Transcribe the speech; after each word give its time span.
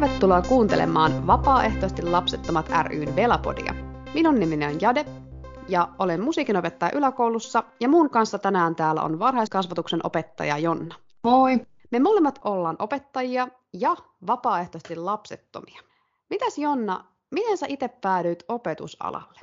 Tervetuloa 0.00 0.42
kuuntelemaan 0.42 1.26
Vapaaehtoisesti 1.26 2.02
lapsettomat 2.02 2.66
ryn 2.82 3.16
Velapodia. 3.16 3.74
Minun 4.14 4.40
nimeni 4.40 4.66
on 4.66 4.80
Jade 4.80 5.04
ja 5.68 5.88
olen 5.98 6.20
musiikinopettaja 6.20 6.92
yläkoulussa 6.94 7.62
ja 7.80 7.88
mun 7.88 8.10
kanssa 8.10 8.38
tänään 8.38 8.76
täällä 8.76 9.02
on 9.02 9.18
varhaiskasvatuksen 9.18 10.00
opettaja 10.04 10.58
Jonna. 10.58 10.94
Moi! 11.22 11.66
Me 11.90 11.98
molemmat 11.98 12.38
ollaan 12.44 12.76
opettajia 12.78 13.48
ja 13.72 13.96
vapaaehtoisesti 14.26 14.96
lapsettomia. 14.96 15.82
Mitäs 16.30 16.58
Jonna, 16.58 17.04
miten 17.30 17.58
sä 17.58 17.66
itse 17.68 17.88
päädyit 17.88 18.44
opetusalalle? 18.48 19.40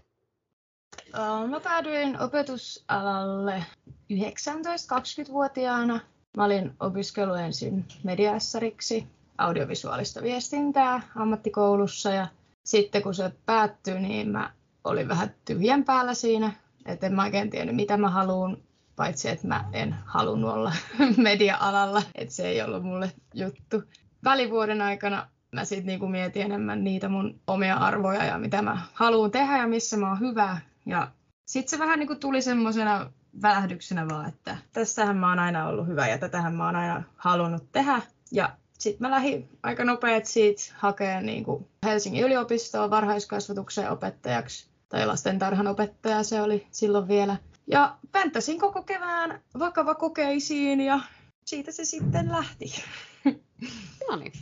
Mä 1.50 1.60
päädyin 1.60 2.22
opetusalalle 2.22 3.66
19-20-vuotiaana. 4.14 6.00
Mä 6.38 6.46
olin 6.46 6.74
opiskellut 6.80 7.38
ensin 7.38 7.86
mediaessariksi 8.04 9.17
audiovisuaalista 9.38 10.24
viestintää 10.24 11.02
ammattikoulussa 11.16 12.10
ja 12.10 12.28
sitten 12.64 13.02
kun 13.02 13.14
se 13.14 13.32
päättyi, 13.46 14.00
niin 14.00 14.30
mä 14.30 14.52
olin 14.84 15.08
vähän 15.08 15.36
tyhjän 15.46 15.84
päällä 15.84 16.14
siinä, 16.14 16.52
että 16.86 17.08
en 17.08 17.14
mä 17.14 17.24
oikein 17.24 17.50
tiennyt 17.50 17.76
mitä 17.76 17.98
mä 17.98 18.10
haluan, 18.10 18.58
paitsi 18.96 19.30
että 19.30 19.48
mä 19.48 19.70
en 19.74 19.96
halunnut 20.06 20.52
olla 20.52 20.74
media-alalla, 21.18 22.02
että 22.16 22.34
se 22.34 22.48
ei 22.48 22.62
ollut 22.62 22.84
mulle 22.84 23.12
juttu. 23.34 23.84
Välivuoden 24.24 24.82
aikana 24.82 25.28
mä 25.52 25.66
sitten 25.66 25.86
niinku 25.86 26.08
mietin 26.08 26.42
enemmän 26.42 26.84
niitä 26.84 27.10
mun 27.10 27.40
omia 27.48 27.76
arvoja 27.76 28.24
ja 28.24 28.38
mitä 28.38 28.62
mä 28.62 28.82
haluan 28.94 29.32
tehdä 29.32 29.58
ja 29.58 29.68
missä 29.68 29.98
mä 29.98 30.10
oon 30.10 30.20
hyvä. 30.20 30.58
Ja 30.86 31.12
sitten 31.46 31.70
se 31.70 31.80
vähän 31.80 32.00
niinku 32.00 32.16
tuli 32.16 32.42
semmoisena 32.42 33.12
välähdyksenä 33.42 34.08
vaan, 34.10 34.30
että 34.30 34.58
tässähän 34.74 35.18
mä 35.18 35.30
oon 35.30 35.40
aina 35.40 35.68
ollut 35.68 35.88
hyvä 35.88 36.08
ja 36.08 36.18
tätähän 36.18 36.56
mä 36.56 36.66
oon 36.66 36.76
aina 36.76 37.04
halunnut 37.16 37.72
tehdä. 37.72 38.02
Ja 38.32 38.58
sitten 38.78 39.08
mä 39.08 39.12
lähdin 39.12 39.50
aika 39.64 39.84
nopeat 39.84 40.26
siitä 40.26 40.62
hakemaan 40.76 41.26
niin 41.26 41.44
kuin 41.44 41.68
Helsingin 41.86 42.24
yliopistoon 42.24 42.90
varhaiskasvatuksen 42.90 43.92
opettajaksi, 43.92 44.70
tai 44.90 45.08
lastentarhan 45.08 45.68
opettaja 45.68 46.24
se 46.24 46.42
oli 46.42 46.68
silloin 46.72 47.08
vielä. 47.08 47.38
Ja 47.68 47.98
päntäsin 48.12 48.60
koko 48.60 48.84
kevään 48.84 49.42
vakava 49.60 49.96
kokeisiin 49.96 50.82
ja 50.82 51.00
siitä 51.46 51.72
se 51.72 51.86
sitten 51.86 52.32
lähti. 52.32 52.66
No 54.10 54.16
niin, 54.16 54.34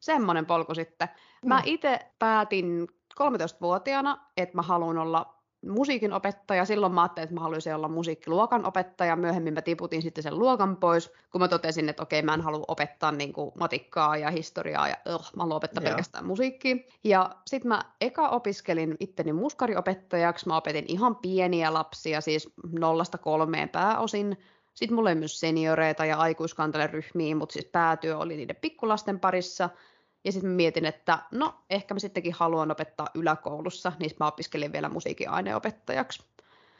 semmoinen 0.00 0.46
polku 0.46 0.74
sitten. 0.74 1.08
Mä 1.44 1.58
mm. 1.58 1.62
itse 1.66 1.98
päätin 2.18 2.88
13-vuotiaana, 3.14 4.26
että 4.36 4.56
mä 4.56 4.62
haluan 4.62 4.98
olla 4.98 5.41
musiikin 5.68 6.12
opettaja. 6.12 6.64
Silloin 6.64 6.92
mä 6.92 7.02
ajattelin, 7.02 7.24
että 7.24 7.34
mä 7.34 7.40
haluaisin 7.40 7.74
olla 7.74 7.88
musiikkiluokan 7.88 8.66
opettaja. 8.66 9.16
Myöhemmin 9.16 9.54
mä 9.54 9.62
tiputin 9.62 10.02
sitten 10.02 10.22
sen 10.22 10.38
luokan 10.38 10.76
pois, 10.76 11.12
kun 11.32 11.40
mä 11.40 11.48
totesin, 11.48 11.88
että 11.88 12.02
okei, 12.02 12.22
mä 12.22 12.34
en 12.34 12.40
halua 12.40 12.64
opettaa 12.68 13.12
niin 13.12 13.32
kuin 13.32 13.52
matikkaa 13.60 14.16
ja 14.16 14.30
historiaa 14.30 14.88
ja 14.88 14.96
uh, 15.14 15.20
mä 15.36 15.42
haluan 15.42 15.56
opettaa 15.56 15.82
Joo. 15.82 15.90
pelkästään 15.90 16.26
musiikkia. 16.26 16.76
Ja 17.04 17.30
sitten 17.46 17.68
mä 17.68 17.82
eka 18.00 18.28
opiskelin 18.28 18.96
itteni 19.00 19.32
muskariopettajaksi. 19.32 20.48
Mä 20.48 20.56
opetin 20.56 20.84
ihan 20.88 21.16
pieniä 21.16 21.74
lapsia, 21.74 22.20
siis 22.20 22.52
nollasta 22.72 23.18
kolmeen 23.18 23.68
pääosin. 23.68 24.36
Sitten 24.74 24.94
mulla 24.94 25.10
oli 25.10 25.18
myös 25.18 25.40
senioreita 25.40 26.04
ja 26.04 26.16
aikuiskanteleryhmiä, 26.16 27.36
mutta 27.36 27.52
siis 27.52 27.64
päätyö 27.64 28.18
oli 28.18 28.36
niiden 28.36 28.56
pikkulasten 28.56 29.20
parissa– 29.20 29.70
ja 30.24 30.32
sitten 30.32 30.50
mietin, 30.50 30.84
että 30.84 31.18
no 31.30 31.54
ehkä 31.70 31.94
mä 31.94 32.00
sittenkin 32.00 32.32
haluan 32.32 32.70
opettaa 32.70 33.06
yläkoulussa, 33.14 33.92
niin 33.98 34.10
mä 34.20 34.26
opiskelin 34.26 34.72
vielä 34.72 34.88
musiikin 34.88 35.30
aineopettajaksi. 35.30 36.22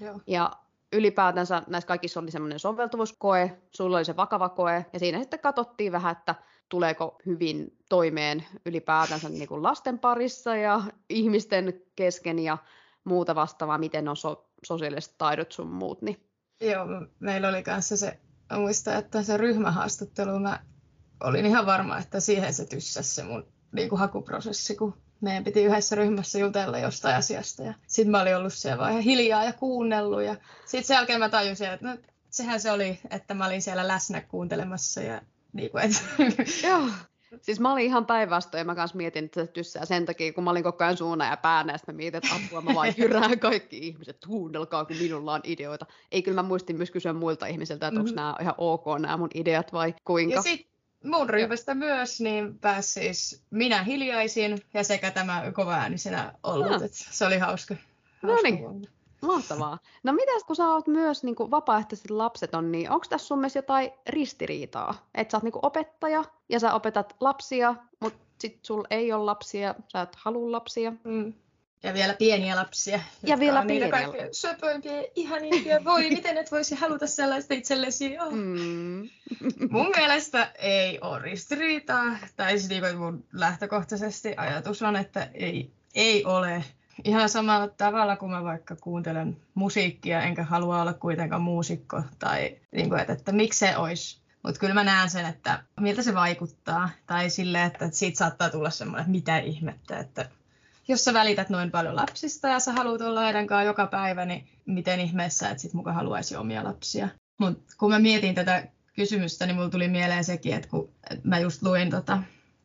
Joo. 0.01 0.21
Ja 0.27 0.53
ylipäätänsä 0.93 1.63
näissä 1.67 1.89
kaikissa 1.89 2.21
oli 2.21 2.31
semmoinen 2.31 2.59
soveltuvuuskoe, 2.59 3.59
sulla 3.71 3.97
oli 3.97 4.05
se 4.05 4.17
vakava 4.17 4.49
koe, 4.49 4.87
ja 4.93 4.99
siinä 4.99 5.19
sitten 5.19 5.41
katsottiin 5.41 5.93
vähän, 5.93 6.13
että 6.13 6.35
tuleeko 6.69 7.19
hyvin 7.27 7.77
toimeen 7.89 8.45
ylipäätänsä 8.67 9.29
niin 9.29 9.49
kuin 9.49 9.63
lasten 9.63 9.99
parissa 9.99 10.57
ja 10.57 10.83
ihmisten 11.09 11.83
kesken 11.97 12.39
ja 12.39 12.59
muuta 13.05 13.35
vastaavaa, 13.35 13.79
miten 13.79 14.09
on 14.09 14.17
so- 14.17 14.49
sosiaaliset 14.65 15.15
taidot 15.19 15.53
sun 15.53 15.71
muut. 15.71 16.03
Niin. 16.03 16.27
Joo, 16.61 16.87
meillä 17.21 17.49
oli 17.49 17.63
kanssa 17.63 17.97
se, 17.97 18.21
muista, 18.57 18.97
että 18.97 19.23
se 19.23 19.37
ryhmähaastattelu, 19.37 20.39
mä 20.39 20.61
olin 21.25 21.47
ihan 21.47 21.67
varma, 21.67 21.99
että 21.99 22.21
siihen 22.21 22.55
se 22.55 22.67
tyssäsi 22.67 23.15
se 23.15 23.23
mun 23.23 23.47
niin 23.73 23.89
kuin 23.89 23.99
hakuprosessi, 23.99 24.77
kun 24.77 24.95
meidän 25.21 25.45
piti 25.45 25.65
yhdessä 25.65 25.97
ryhmässä 25.97 26.39
jutella 26.39 26.79
jostain 26.79 27.17
asiasta. 27.17 27.63
Ja 27.63 27.75
sitten 27.87 28.11
mä 28.11 28.21
olin 28.21 28.37
ollut 28.37 28.53
siellä 28.53 28.79
vaan 28.79 28.91
ihan 28.91 29.03
hiljaa 29.03 29.45
ja 29.45 29.53
kuunnellut. 29.53 30.23
Ja 30.23 30.37
sitten 30.67 30.85
sen 30.85 30.95
jälkeen 30.95 31.19
mä 31.19 31.29
tajusin, 31.29 31.71
että 31.71 31.87
no, 31.87 31.97
sehän 32.31 32.61
se 32.61 32.73
oli, 32.73 33.01
että 33.11 33.35
mä 33.35 33.47
olin 33.47 33.63
siellä 33.63 33.89
läsnä 33.89 34.21
kuuntelemassa. 34.21 35.01
Ja 35.01 35.21
niin 35.53 35.71
kuin, 35.71 35.85
et... 35.85 36.05
Joo. 36.69 36.89
Siis 37.41 37.61
mä 37.61 37.73
olin 37.73 37.85
ihan 37.85 38.07
päinvastoin 38.07 38.59
ja 38.59 38.65
mä 38.65 38.75
kanssa 38.75 38.97
mietin, 38.97 39.25
että 39.25 39.41
se 39.41 39.47
tyssää 39.47 39.85
sen 39.85 40.07
takia, 40.07 40.33
kun 40.33 40.45
mä 40.45 40.51
olin 40.51 40.63
koko 40.63 40.85
ajan 40.85 40.97
suuna 40.97 41.31
ja 41.31 41.37
päänä, 41.37 41.73
ja 41.73 41.79
mä 41.87 41.93
mietin, 41.93 42.19
että 42.19 42.35
apua 42.35 42.61
mä 42.61 42.75
vaan 42.75 42.95
jyrään 42.97 43.39
kaikki 43.39 43.79
ihmiset, 43.79 44.17
kuunnelkaa, 44.27 44.85
kun 44.85 44.97
minulla 44.97 45.33
on 45.33 45.41
ideoita. 45.45 45.87
Ei, 46.11 46.23
kyllä 46.23 46.43
mä 46.43 46.49
muistin 46.49 46.77
myös 46.77 46.91
kysyä 46.91 47.13
muilta 47.13 47.47
ihmisiltä, 47.47 47.87
että 47.87 48.01
mm-hmm. 48.01 48.11
onko 48.11 48.21
nämä 48.21 48.37
ihan 48.41 48.55
ok 48.59 48.85
nämä 48.99 49.17
mun 49.17 49.31
ideat 49.35 49.73
vai 49.73 49.95
kuinka. 50.05 50.35
Ja 50.35 50.43
sit, 50.43 50.72
mun 51.05 51.31
ryhmästä 51.31 51.75
myös, 51.75 52.21
niin 52.21 52.59
pääsi 52.59 52.93
siis 52.93 53.43
minä 53.51 53.83
hiljaisin 53.83 54.59
ja 54.75 54.85
sekä 54.85 55.11
tämä 55.11 55.53
kova 55.55 55.75
äänisenä 55.75 56.33
ollut. 56.43 56.71
No. 56.71 56.79
se 56.93 57.27
oli 57.27 57.39
hauska. 57.39 57.77
no 58.23 58.37
niin, 58.43 58.89
mahtavaa. 59.23 59.79
No 60.03 60.13
mitäs 60.13 60.45
kun 60.47 60.57
sä 60.57 60.69
oot 60.69 60.87
myös 60.87 61.25
niin 61.25 61.37
vapaaehtoisesti 61.39 62.13
lapseton, 62.13 62.73
niin 62.73 62.91
onko 62.91 63.07
tässä 63.09 63.27
sun 63.27 63.39
mielestä 63.39 63.59
jotain 63.59 63.91
ristiriitaa? 64.09 65.07
Että 65.15 65.33
sä 65.33 65.37
oot 65.37 65.45
niin 65.45 65.53
opettaja 65.63 66.25
ja 66.49 66.61
sä 66.61 66.75
opetat 66.75 67.17
lapsia, 67.21 67.75
mutta 68.01 68.19
sit 68.39 68.59
sul 68.63 68.85
ei 68.91 69.13
ole 69.13 69.25
lapsia, 69.25 69.75
sä 69.89 70.01
et 70.01 70.17
halua 70.17 70.53
lapsia. 70.53 70.93
Mm. 71.05 71.33
Ja 71.83 71.95
vielä 71.95 72.15
pieniä 72.15 72.57
lapsia. 72.57 73.01
Ja 73.23 73.39
vielä 73.39 73.65
pieniä 73.67 73.91
lapsia. 73.91 74.29
Söpöimpiä, 74.33 75.05
ihanimpia. 75.15 75.85
Voi, 75.85 76.11
miten 76.17 76.37
et 76.37 76.53
voisi 76.53 76.75
haluta 76.75 77.07
sellaista 77.07 77.55
itsellesi? 77.55 78.19
Oh. 78.19 78.33
Mm. 78.33 79.09
mun 79.71 79.93
mielestä 79.97 80.53
ei 80.59 80.99
ole 81.01 81.19
ristiriitaa. 81.19 82.05
Tai 82.37 82.59
siis 82.59 82.69
niin 82.69 82.99
mun 82.99 83.25
lähtökohtaisesti 83.33 84.35
ajatus 84.37 84.83
on, 84.83 84.97
että 84.97 85.29
ei, 85.35 85.71
ei 85.95 86.25
ole. 86.25 86.65
Ihan 87.05 87.29
samalla 87.29 87.69
tavalla 87.69 88.17
kuin 88.17 88.31
mä 88.31 88.45
vaikka 88.45 88.77
kuuntelen 88.77 89.37
musiikkia, 89.55 90.23
enkä 90.23 90.45
halua 90.45 90.83
olla 90.83 90.93
kuitenkaan 90.93 91.43
muusikko. 91.43 92.03
Tai 92.19 92.57
niin 92.73 92.89
kuin, 92.89 93.01
että, 93.01 93.13
että 93.13 93.33
miksi 93.33 93.59
se 93.59 93.77
olisi 93.77 94.23
mutta 94.43 94.61
kyllä 94.61 94.75
mä 94.75 94.85
näen 94.85 95.11
sen, 95.11 95.27
että 95.27 95.63
miltä 95.81 96.03
se 96.03 96.15
vaikuttaa. 96.15 96.91
Tai 97.07 97.31
silleen, 97.31 97.67
että 97.67 97.89
siitä 97.93 98.19
saattaa 98.19 98.51
tulla 98.51 98.71
semmoinen, 98.71 99.01
että 99.01 99.11
mitä 99.11 99.39
ihmettä, 99.39 99.99
että 99.99 100.29
jos 100.89 101.05
sä 101.05 101.15
välität 101.15 101.51
noin 101.51 101.71
paljon 101.71 101.97
lapsista 101.97 102.49
ja 102.49 102.61
sä 102.61 102.73
haluat 102.73 103.01
olla 103.01 103.25
heidän 103.25 103.47
kanssa 103.47 103.63
joka 103.63 103.87
päivä, 103.87 104.25
niin 104.25 104.49
miten 104.67 105.01
ihmeessä 105.01 105.51
et 105.51 105.59
sit 105.59 105.73
muka 105.75 105.93
haluaisi 105.93 106.37
omia 106.37 106.65
lapsia. 106.65 107.09
Mutta 107.39 107.75
kun 107.79 107.91
mä 107.91 107.99
mietin 107.99 108.35
tätä 108.35 108.69
kysymystä, 108.97 109.47
niin 109.47 109.57
mulla 109.57 109.71
tuli 109.71 109.89
mieleen 109.89 110.25
sekin, 110.25 110.55
että 110.55 110.69
kun 110.69 110.93
että 111.11 111.29
mä 111.29 111.39
just 111.39 111.63
luin 111.63 111.91
tota, 111.91 112.23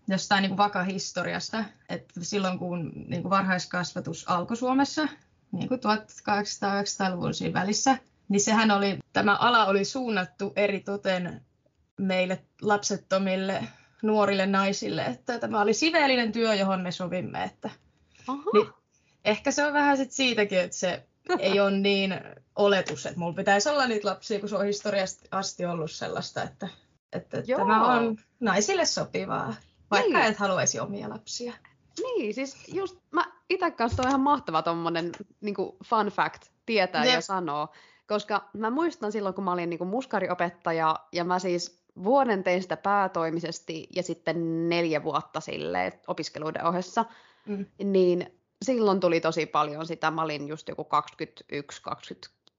jostain 0.08 0.42
niin 0.42 0.58
vakahistoriasta, 0.58 1.66
että 1.90 2.24
silloin 2.24 2.60
kun 2.60 2.92
niin 3.08 3.22
kuin 3.22 3.30
varhaiskasvatus 3.30 4.30
alkoi 4.30 4.58
Suomessa, 4.58 5.08
niin 5.52 5.68
kuin 5.68 5.80
1800-1900-luvun 5.80 7.34
siinä 7.34 7.60
välissä, 7.60 7.98
niin 8.30 8.42
sehän 8.42 8.72
oli, 8.72 9.00
tämä 9.14 9.36
ala 9.36 9.66
oli 9.66 9.86
suunnattu 9.86 10.54
eri 10.56 10.80
toten 10.80 11.42
meille 11.98 12.42
lapsettomille 12.62 13.68
nuorille 14.02 14.46
naisille, 14.46 15.06
että 15.06 15.40
tämä 15.40 15.62
oli 15.62 15.74
siveellinen 15.74 16.32
työ, 16.32 16.54
johon 16.54 16.82
me 16.82 16.92
sovimme, 16.92 17.44
että 17.44 17.70
niin 18.54 18.70
ehkä 19.26 19.52
se 19.52 19.66
on 19.66 19.74
vähän 19.74 19.98
sit 19.98 20.12
siitäkin, 20.12 20.60
että 20.60 20.78
se 20.78 21.04
ei 21.40 21.60
ole 21.60 21.72
niin 21.72 22.22
oletus, 22.56 23.06
että 23.06 23.20
mulla 23.20 23.34
pitäisi 23.34 23.70
olla 23.70 23.88
niitä 23.88 24.08
lapsia, 24.08 24.40
kun 24.40 24.50
se 24.50 24.56
on 24.56 24.66
historiasta 24.66 25.28
asti 25.32 25.66
ollut 25.66 25.92
sellaista, 25.92 26.44
että, 26.44 26.68
että 27.14 27.44
tämä 27.58 27.94
on 27.94 28.18
naisille 28.40 28.86
sopivaa, 28.86 29.56
vaikka 29.92 30.20
niin. 30.20 30.32
et 30.32 30.38
haluaisi 30.38 30.80
omia 30.80 31.10
lapsia. 31.10 31.54
Niin, 32.04 32.34
siis 32.34 32.68
just 32.68 32.98
mä 33.12 33.26
itse 33.50 33.72
kanssa 33.72 34.04
on 34.04 34.10
ihan 34.10 34.22
mahtava 34.22 34.62
tommonen 34.62 35.12
niin 35.42 35.56
fun 35.86 36.08
fact 36.08 36.42
tietää 36.66 37.06
Jep. 37.06 37.14
ja 37.14 37.22
sanoa, 37.22 37.68
koska 38.08 38.50
mä 38.54 38.70
muistan 38.70 39.12
silloin, 39.12 39.36
kun 39.36 39.44
mä 39.44 39.52
olin 39.52 39.70
niin 39.70 39.88
muskariopettaja 39.88 40.96
ja 41.12 41.24
mä 41.24 41.40
siis 41.40 41.84
vuoden 42.04 42.44
tein 42.44 42.62
sitä 42.62 42.78
päätoimisesti 42.78 43.88
ja 43.96 44.04
sitten 44.04 44.70
neljä 44.70 45.04
vuotta 45.04 45.40
sille 45.40 46.00
opiskeluiden 46.08 46.66
ohessa, 46.66 47.06
mm. 47.48 47.66
niin 47.84 48.40
silloin 48.66 49.00
tuli 49.00 49.22
tosi 49.22 49.46
paljon 49.46 49.88
sitä. 49.88 50.12
Mä 50.12 50.22
olin 50.22 50.48
just 50.48 50.68
joku 50.68 50.84
21, 50.84 51.82
22 51.82 52.16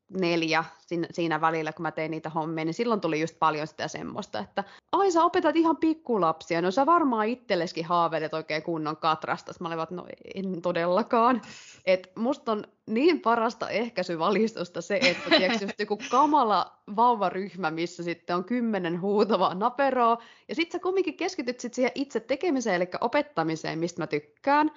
neljä 0.08 0.64
siinä 1.10 1.40
välillä, 1.40 1.72
kun 1.72 1.82
mä 1.82 1.90
tein 1.90 2.10
niitä 2.10 2.30
hommia, 2.30 2.64
niin 2.64 2.74
silloin 2.74 3.00
tuli 3.00 3.20
just 3.20 3.38
paljon 3.38 3.66
sitä 3.66 3.88
semmoista, 3.88 4.38
että 4.38 4.64
ai 4.92 5.10
sä 5.10 5.24
opetat 5.24 5.56
ihan 5.56 5.76
pikkulapsia, 5.76 6.62
no 6.62 6.70
sä 6.70 6.86
varmaan 6.86 7.28
itselleskin 7.28 7.84
haaveilet 7.84 8.34
oikein 8.34 8.62
kunnon 8.62 8.96
katrasta. 8.96 9.52
Mä 9.60 9.68
olin, 9.68 9.78
no 9.90 10.06
en 10.34 10.62
todellakaan. 10.62 11.42
Et 11.86 12.12
musta 12.14 12.52
on 12.52 12.64
niin 12.86 13.20
parasta 13.20 13.70
ehkäisyvalistusta 13.70 14.80
se, 14.80 15.00
että 15.02 15.30
tiedätkö, 15.30 15.64
just 15.64 15.80
joku 15.80 15.98
kamala 16.10 16.78
vauvaryhmä, 16.96 17.70
missä 17.70 18.02
sitten 18.02 18.36
on 18.36 18.44
kymmenen 18.44 19.00
huutavaa 19.00 19.54
naperoa, 19.54 20.18
ja 20.48 20.54
sitten 20.54 20.78
sä 20.78 20.82
kumminkin 20.82 21.16
keskityt 21.16 21.60
sit 21.60 21.74
siihen 21.74 21.92
itse 21.94 22.20
tekemiseen, 22.20 22.76
eli 22.76 22.88
opettamiseen, 23.00 23.78
mistä 23.78 24.02
mä 24.02 24.06
tykkään, 24.06 24.70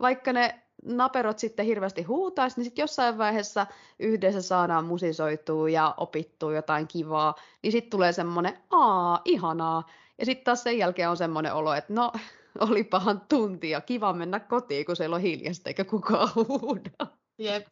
vaikka 0.00 0.32
ne 0.32 0.65
naperot 0.86 1.38
sitten 1.38 1.66
hirveästi 1.66 2.02
huutaisi, 2.02 2.56
niin 2.56 2.64
sitten 2.64 2.82
jossain 2.82 3.18
vaiheessa 3.18 3.66
yhdessä 3.98 4.42
saadaan 4.42 4.84
musisoitua 4.84 5.68
ja 5.68 5.94
opittua 5.96 6.54
jotain 6.54 6.88
kivaa, 6.88 7.34
niin 7.62 7.72
sitten 7.72 7.90
tulee 7.90 8.12
semmoinen, 8.12 8.58
aa, 8.70 9.20
ihanaa. 9.24 9.90
Ja 10.18 10.26
sitten 10.26 10.44
taas 10.44 10.62
sen 10.62 10.78
jälkeen 10.78 11.10
on 11.10 11.16
semmoinen 11.16 11.54
olo, 11.54 11.74
että 11.74 11.92
no, 11.92 12.12
olipahan 12.70 13.20
tunti 13.28 13.70
ja 13.70 13.80
kiva 13.80 14.12
mennä 14.12 14.40
kotiin, 14.40 14.86
kun 14.86 14.96
siellä 14.96 15.16
on 15.16 15.22
hiljasta 15.22 15.70
eikä 15.70 15.84
kukaan 15.84 16.28
huuda. 16.34 17.06
Jep. 17.38 17.66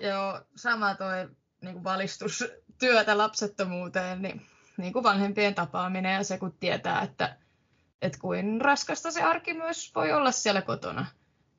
Joo, 0.00 0.40
sama 0.56 0.94
toi 0.94 1.28
niin 1.60 1.84
valistustyötä 1.84 3.18
lapsettomuuteen, 3.18 4.22
niin, 4.22 4.42
niin 4.76 4.92
kuin 4.92 5.02
vanhempien 5.02 5.54
tapaaminen 5.54 6.14
ja 6.14 6.24
se, 6.24 6.38
kun 6.38 6.56
tietää, 6.60 7.02
että, 7.02 7.36
että 8.02 8.18
kuin 8.18 8.60
raskasta 8.60 9.10
se 9.10 9.22
arki 9.22 9.54
myös 9.54 9.92
voi 9.94 10.12
olla 10.12 10.30
siellä 10.32 10.62
kotona. 10.62 11.06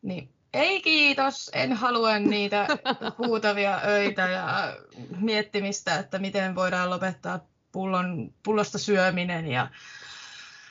Niin 0.03 0.29
ei 0.53 0.81
kiitos, 0.81 1.51
en 1.53 1.73
halua 1.73 2.19
niitä 2.19 2.67
huutavia 3.17 3.81
öitä 3.85 4.21
ja 4.21 4.77
miettimistä, 5.19 5.99
että 5.99 6.19
miten 6.19 6.55
voidaan 6.55 6.89
lopettaa 6.89 7.39
pullon, 7.71 8.33
pullosta 8.45 8.77
syöminen. 8.77 9.47
Ja... 9.47 9.67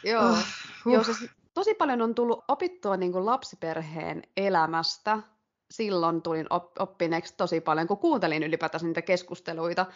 Joo, 0.04 0.30
uh, 0.30 0.38
uh. 0.86 0.92
Joo 0.92 1.04
siis 1.04 1.30
tosi 1.54 1.74
paljon 1.74 2.02
on 2.02 2.14
tullut 2.14 2.44
opittua 2.48 2.96
niin 2.96 3.12
kuin 3.12 3.26
lapsiperheen 3.26 4.22
elämästä. 4.36 5.18
Silloin 5.70 6.22
tulin 6.22 6.46
oppineeksi 6.78 7.34
tosi 7.36 7.60
paljon, 7.60 7.86
kun 7.86 7.98
kuuntelin 7.98 8.42
ylipäätänsä 8.42 8.86
niitä 8.86 9.02
keskusteluita. 9.02 9.86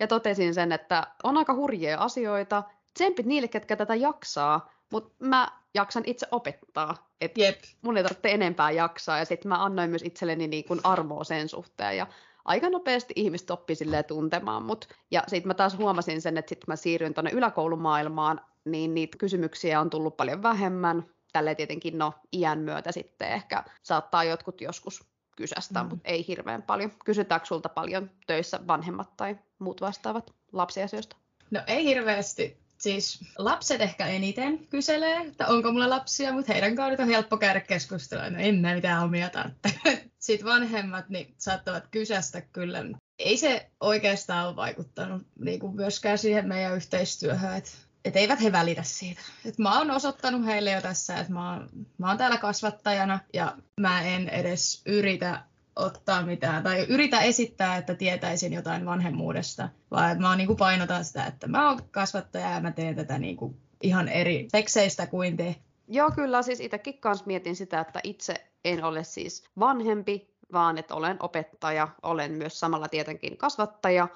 Ja 0.00 0.06
totesin 0.06 0.54
sen, 0.54 0.72
että 0.72 1.06
on 1.22 1.36
aika 1.36 1.54
hurjia 1.54 1.98
asioita. 1.98 2.62
Tsempit 2.94 3.26
niille, 3.26 3.48
ketkä 3.48 3.76
tätä 3.76 3.94
jaksaa. 3.94 4.72
Mutta 4.92 5.14
mä 5.24 5.48
jaksan 5.76 6.02
itse 6.06 6.26
opettaa. 6.30 7.10
Että 7.20 7.40
yep. 7.40 7.60
mun 7.82 7.96
ei 7.96 8.02
tarvitse 8.02 8.30
enempää 8.30 8.70
jaksaa. 8.70 9.18
Ja 9.18 9.24
sitten 9.24 9.48
mä 9.48 9.64
annoin 9.64 9.90
myös 9.90 10.02
itselleni 10.02 10.46
niin 10.46 10.64
kuin 10.64 10.80
armoa 10.84 11.24
sen 11.24 11.48
suhteen. 11.48 11.96
Ja 11.96 12.06
aika 12.44 12.70
nopeasti 12.70 13.12
ihmiset 13.16 13.50
oppi 13.50 13.74
tuntemaan 14.06 14.62
mut. 14.62 14.88
Ja 15.10 15.22
sitten 15.28 15.48
mä 15.48 15.54
taas 15.54 15.78
huomasin 15.78 16.22
sen, 16.22 16.38
että 16.38 16.48
sitten 16.48 16.64
mä 16.66 16.76
siirryin 16.76 17.14
tuonne 17.14 17.30
yläkoulumaailmaan, 17.30 18.40
niin 18.64 18.94
niitä 18.94 19.18
kysymyksiä 19.18 19.80
on 19.80 19.90
tullut 19.90 20.16
paljon 20.16 20.42
vähemmän. 20.42 21.06
Tälle 21.32 21.54
tietenkin 21.54 21.98
no 21.98 22.12
iän 22.32 22.58
myötä 22.58 22.92
sitten 22.92 23.28
ehkä 23.28 23.64
saattaa 23.82 24.24
jotkut 24.24 24.60
joskus 24.60 25.04
kysästä, 25.36 25.82
mm. 25.82 25.88
mutta 25.88 26.08
ei 26.08 26.26
hirveän 26.28 26.62
paljon. 26.62 26.92
Kysytäänkö 27.04 27.46
sulta 27.46 27.68
paljon 27.68 28.10
töissä 28.26 28.60
vanhemmat 28.66 29.16
tai 29.16 29.36
muut 29.58 29.80
vastaavat 29.80 30.34
lapsiasioista? 30.52 31.16
No 31.50 31.60
ei 31.66 31.84
hirveästi. 31.84 32.65
Siis 32.78 33.20
lapset 33.38 33.80
ehkä 33.80 34.06
eniten 34.06 34.66
kyselee, 34.66 35.16
että 35.16 35.46
onko 35.46 35.72
mulla 35.72 35.90
lapsia, 35.90 36.32
mutta 36.32 36.52
heidän 36.52 36.76
kautta 36.76 37.02
on 37.02 37.08
helppo 37.08 37.36
käydä 37.36 37.60
keskustelua. 37.60 38.30
No 38.30 38.38
en 38.38 38.54
mä 38.54 38.74
mitään 38.74 39.04
omia 39.04 39.30
tarvitse. 39.30 39.80
Sitten 40.18 40.48
vanhemmat 40.48 41.08
niin 41.08 41.34
saattavat 41.38 41.84
kysästä 41.90 42.40
kyllä. 42.40 42.84
Ei 43.18 43.36
se 43.36 43.70
oikeastaan 43.80 44.48
ole 44.48 44.56
vaikuttanut 44.56 45.22
niin 45.40 45.60
kuin 45.60 45.76
myöskään 45.76 46.18
siihen 46.18 46.48
meidän 46.48 46.76
yhteistyöhön, 46.76 47.56
että 47.56 47.70
et 48.04 48.16
eivät 48.16 48.42
he 48.42 48.52
välitä 48.52 48.82
siitä. 48.82 49.20
Et 49.44 49.58
mä 49.58 49.78
oon 49.78 49.90
osoittanut 49.90 50.46
heille 50.46 50.70
jo 50.70 50.80
tässä, 50.80 51.16
että 51.16 51.32
mä 51.32 51.52
oon, 51.52 51.68
mä 51.98 52.08
oon 52.08 52.18
täällä 52.18 52.38
kasvattajana 52.38 53.20
ja 53.32 53.56
mä 53.80 54.02
en 54.02 54.28
edes 54.28 54.82
yritä 54.86 55.44
ottaa 55.76 56.22
mitään 56.22 56.62
tai 56.62 56.86
yritä 56.88 57.20
esittää, 57.20 57.76
että 57.76 57.94
tietäisin 57.94 58.52
jotain 58.52 58.86
vanhemmuudesta, 58.86 59.68
vaan 59.90 60.10
että 60.12 60.22
mä 60.22 60.36
niin 60.36 60.46
kuin 60.46 60.56
painotan 60.56 61.04
sitä, 61.04 61.26
että 61.26 61.48
mä 61.48 61.68
oon 61.68 61.78
kasvattaja 61.90 62.50
ja 62.50 62.60
mä 62.60 62.72
teen 62.72 62.96
tätä 62.96 63.18
niin 63.18 63.36
kuin 63.36 63.56
ihan 63.82 64.08
eri 64.08 64.48
sekseistä 64.52 65.06
kuin 65.06 65.36
te. 65.36 65.56
Joo, 65.88 66.10
kyllä. 66.10 66.42
Siis 66.42 66.60
itsekin 66.60 66.98
kanssa 66.98 67.26
mietin 67.26 67.56
sitä, 67.56 67.80
että 67.80 68.00
itse 68.02 68.34
en 68.64 68.84
ole 68.84 69.04
siis 69.04 69.44
vanhempi, 69.58 70.30
vaan 70.52 70.78
että 70.78 70.94
olen 70.94 71.16
opettaja, 71.20 71.88
olen 72.02 72.32
myös 72.32 72.60
samalla 72.60 72.88
tietenkin 72.88 73.36
kasvattaja, 73.36 74.08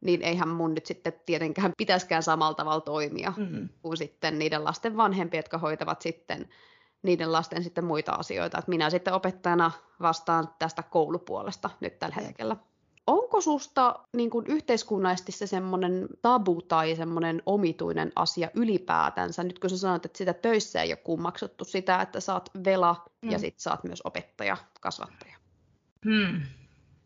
niin 0.00 0.22
eihän 0.22 0.48
mun 0.48 0.74
nyt 0.74 0.86
sitten 0.86 1.12
tietenkään 1.26 1.72
pitäisikään 1.78 2.22
samalla 2.22 2.54
tavalla 2.54 2.80
toimia 2.80 3.32
mm. 3.36 3.68
kuin 3.82 3.96
sitten 3.96 4.38
niiden 4.38 4.64
lasten 4.64 4.96
vanhempi, 4.96 5.36
jotka 5.36 5.58
hoitavat 5.58 6.02
sitten 6.02 6.48
niiden 7.02 7.32
lasten 7.32 7.62
sitten 7.64 7.84
muita 7.84 8.12
asioita. 8.12 8.58
Että 8.58 8.70
minä 8.70 8.90
sitten 8.90 9.14
opettajana 9.14 9.70
vastaan 10.00 10.48
tästä 10.58 10.82
koulupuolesta 10.82 11.70
nyt 11.80 11.98
tällä 11.98 12.14
hetkellä. 12.14 12.56
Onko 13.06 13.40
susta 13.40 13.98
niin 14.16 14.30
kuin 14.30 14.46
yhteiskunnallisesti 14.46 15.32
se 15.32 15.46
semmoinen 15.46 16.08
tabu 16.22 16.62
tai 16.62 16.96
semmoinen 16.96 17.42
omituinen 17.46 18.12
asia 18.16 18.50
ylipäätänsä, 18.54 19.44
nyt 19.44 19.58
kun 19.58 19.70
sä 19.70 19.78
sanoit, 19.78 20.04
että 20.04 20.18
sitä 20.18 20.34
töissä 20.34 20.82
ei 20.82 20.90
ole 20.90 20.96
kummaksuttu 20.96 21.64
sitä, 21.64 22.00
että 22.00 22.20
saat 22.20 22.50
vela 22.64 23.04
mm. 23.22 23.30
ja 23.30 23.38
sitten 23.38 23.60
saat 23.60 23.84
myös 23.84 24.02
opettaja, 24.04 24.56
kasvattaja? 24.80 25.36
Hmm. 26.04 26.40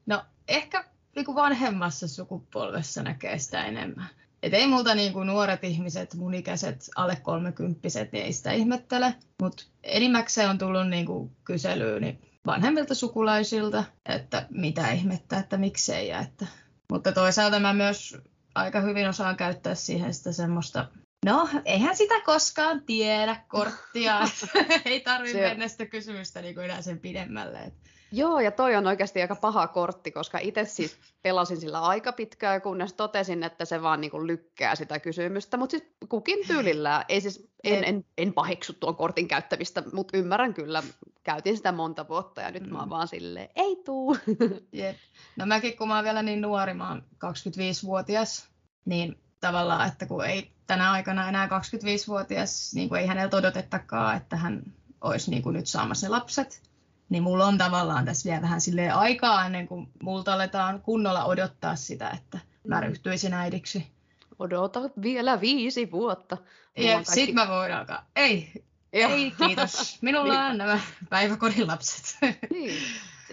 No 0.07 0.25
ehkä 0.49 0.85
niin 1.17 1.25
kuin 1.25 1.35
vanhemmassa 1.35 2.09
sukupolvessa 2.09 3.03
näkee 3.03 3.39
sitä 3.39 3.65
enemmän. 3.65 4.09
Et 4.43 4.55
ei 4.55 4.67
multa 4.67 4.95
niin 4.95 5.13
kuin 5.13 5.27
nuoret 5.27 5.65
ihmiset, 5.65 6.15
mun 6.15 6.35
ikäiset, 6.35 6.91
alle 6.97 7.17
kolmekymppiset, 7.17 8.13
niin 8.13 8.25
ei 8.25 8.33
sitä 8.33 8.53
ihmettele. 8.53 9.15
Mutta 9.43 9.65
enimmäkseen 9.83 10.51
on 10.51 10.59
tullut 10.59 10.89
niin 10.89 11.07
kuin 11.07 11.37
kyselyä 11.45 12.01
niin 12.01 12.21
vanhemmilta 12.47 12.95
sukulaisilta, 12.95 13.85
että 14.07 14.47
mitä 14.51 14.91
ihmettä, 14.91 15.39
että 15.39 15.57
miksei. 15.57 16.09
Ja 16.09 16.21
että... 16.21 16.47
Mutta 16.93 17.13
toisaalta 17.13 17.61
mä 17.61 17.73
myös 17.73 18.17
aika 18.55 18.81
hyvin 18.81 19.09
osaan 19.09 19.37
käyttää 19.37 19.75
siihen 19.75 20.15
sitä 20.15 20.33
semmoista 20.33 20.89
No, 21.27 21.49
eihän 21.65 21.97
sitä 21.97 22.21
koskaan 22.21 22.83
tiedä 22.83 23.37
korttia. 23.49 24.21
ei 24.85 25.01
tarvitse 25.01 25.41
mennä 25.41 25.69
sitä 25.69 25.87
kysymystä 25.87 26.43
niin 26.43 26.55
kuin 26.55 26.65
enää 26.65 26.83
sen 26.83 26.99
pidemmälle. 26.99 27.59
Että 27.59 27.83
Joo, 28.15 28.41
ja 28.41 28.51
toi 28.51 28.77
on 28.77 28.87
oikeasti 28.87 29.23
aika 29.23 29.37
paha 29.37 29.67
kortti, 29.67 30.11
koska 30.11 30.39
itse 30.39 30.65
siis 30.65 30.99
pelasin 31.23 31.57
sillä 31.57 31.81
aika 31.81 32.13
pitkään, 32.13 32.63
kunnes 32.63 32.93
totesin, 32.93 33.43
että 33.43 33.65
se 33.65 33.83
vaan 33.83 34.01
niin 34.01 34.27
lykkää 34.27 34.75
sitä 34.75 34.99
kysymystä. 34.99 35.57
Mutta 35.57 35.71
siis 35.71 35.93
kukin 36.09 36.47
tyylillä, 36.47 37.05
ei 37.09 37.21
siis, 37.21 37.49
en, 37.65 37.85
en, 37.85 38.05
en 38.19 38.33
pahiksu 38.33 38.73
tuon 38.73 38.97
kortin 38.97 39.29
käyttämistä, 39.29 39.83
mutta 39.93 40.17
ymmärrän 40.17 40.55
kyllä, 40.55 40.83
käytin 41.23 41.57
sitä 41.57 41.73
monta 41.73 42.09
vuotta 42.09 42.41
ja 42.41 42.51
nyt 42.51 42.63
mm. 42.63 42.73
mä 42.73 42.79
oon 42.79 42.89
mm. 42.89 42.91
vaan 42.91 43.09
silleen, 43.09 43.49
ei 43.57 43.77
tuu. 43.85 44.17
Jep. 44.73 44.97
No 45.37 45.47
mäkin, 45.47 45.77
kun 45.77 45.89
mä 45.89 45.95
oon 45.95 46.05
vielä 46.05 46.23
niin 46.23 46.41
nuori, 46.41 46.75
mä 46.75 46.89
oon 46.89 47.03
25-vuotias, 47.15 48.49
niin 48.85 49.19
tavallaan, 49.41 49.89
että 49.89 50.07
kun 50.07 50.25
ei 50.25 50.51
tänä 50.73 50.93
aikana 50.93 51.29
enää 51.29 51.47
25-vuotias, 51.47 52.75
niin 52.75 52.89
kuin 52.89 53.01
ei 53.01 53.07
häneltä 53.07 53.37
odotettakaan, 53.37 54.17
että 54.17 54.37
hän 54.37 54.63
olisi 55.01 55.31
niin 55.31 55.43
kuin 55.43 55.55
nyt 55.55 55.67
saamassa 55.67 56.11
lapset, 56.11 56.63
niin 57.09 57.23
mulla 57.23 57.47
on 57.47 57.59
tavallaan 57.59 58.05
tässä 58.05 58.29
vielä 58.29 58.43
vähän 58.43 58.61
silleen 58.61 58.95
aikaa 58.95 59.47
ennen 59.47 59.69
kuin 59.69 59.89
multa 60.03 60.35
aletaan 60.35 60.81
kunnolla 60.81 61.25
odottaa 61.25 61.77
sitä, 61.77 62.11
että 62.11 62.39
mä 62.69 62.81
mm. 62.81 62.87
ryhtyisin 62.87 63.35
äidiksi. 63.35 63.87
Odota 64.39 64.81
vielä 65.03 65.41
viisi 65.41 65.91
vuotta. 65.91 66.37
Ja 66.77 66.95
kaikki... 66.95 67.13
sit 67.13 67.35
mä 67.35 67.49
voin 67.49 67.75
alkaa. 67.75 68.07
Ei, 68.17 68.65
Joo. 68.93 69.11
ei 69.11 69.31
kiitos. 69.31 69.99
Minulla 70.03 70.33
niin. 70.33 70.51
on 70.51 70.59
nämä 70.59 70.81
päiväkodin 71.11 71.67
lapset. 71.67 72.19
Niin. 72.51 72.75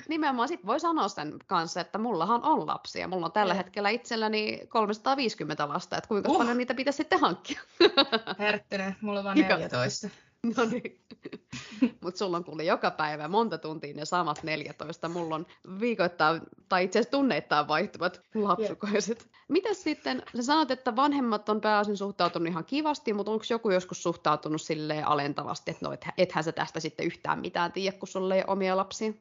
Nimenomaan 0.09 0.47
sit 0.47 0.65
voi 0.65 0.79
sanoa 0.79 1.07
sen 1.07 1.35
kanssa, 1.47 1.81
että 1.81 1.97
mullahan 1.97 2.43
on 2.43 2.67
lapsia. 2.67 3.07
Mulla 3.07 3.25
on 3.25 3.31
tällä 3.31 3.53
hetkellä 3.53 3.89
itselläni 3.89 4.61
350 4.69 5.69
lasta, 5.69 5.97
että 5.97 6.07
kuinka 6.07 6.31
uh. 6.31 6.37
paljon 6.37 6.57
niitä 6.57 6.73
pitäisi 6.73 6.97
sitten 6.97 7.19
hankkia. 7.19 7.61
Herttinen, 8.39 8.95
mulla 9.01 9.19
on 9.19 9.25
vain 9.25 9.37
14. 9.37 10.09
No 10.43 10.65
niin. 10.65 11.01
Mutta 12.03 12.17
sulla 12.17 12.37
on 12.37 12.43
kuule 12.43 12.63
joka 12.63 12.91
päivä 12.91 13.27
monta 13.27 13.57
tuntia 13.57 13.93
ne 13.93 14.05
samat 14.05 14.43
14. 14.43 15.09
Mulla 15.09 15.35
on 15.35 15.45
viikoittain, 15.79 16.41
tai 16.69 16.83
itse 16.83 16.99
asiassa 16.99 17.11
tunneittain 17.11 17.67
vaihtuvat 17.67 18.21
lapsukoiset. 18.35 19.19
Yeah. 19.19 19.45
Mitäs 19.47 19.83
sitten, 19.83 20.23
sä 20.35 20.43
sanot, 20.43 20.71
että 20.71 20.95
vanhemmat 20.95 21.49
on 21.49 21.61
pääosin 21.61 21.97
suhtautunut 21.97 22.47
ihan 22.47 22.65
kivasti, 22.65 23.13
mutta 23.13 23.31
onko 23.31 23.45
joku 23.49 23.69
joskus 23.69 24.03
suhtautunut 24.03 24.61
silleen 24.61 25.07
alentavasti, 25.07 25.71
että 25.71 25.85
no 25.85 25.93
et, 25.93 26.05
ethän 26.17 26.43
sä 26.43 26.51
tästä 26.51 26.79
sitten 26.79 27.05
yhtään 27.05 27.39
mitään 27.39 27.71
tiedä, 27.71 27.97
kun 27.97 28.07
sulla 28.07 28.35
ei 28.35 28.43
omia 28.47 28.77
lapsia? 28.77 29.13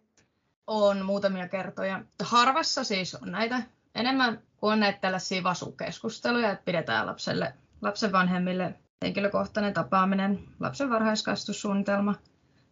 On 0.68 1.04
muutamia 1.04 1.48
kertoja. 1.48 2.02
Harvassa 2.22 2.84
siis 2.84 3.14
on 3.14 3.32
näitä 3.32 3.62
enemmän 3.94 4.42
kuin 4.56 4.72
on 4.72 4.80
näitä 4.80 4.98
tällaisia 5.00 5.42
vasukeskusteluja, 5.42 6.50
että 6.50 6.64
pidetään 6.64 7.06
lapselle, 7.06 7.54
lapsen 7.82 8.12
vanhemmille 8.12 8.74
henkilökohtainen 9.02 9.74
tapaaminen, 9.74 10.44
lapsen 10.60 10.90
varhaiskasvatussuunnitelma, 10.90 12.14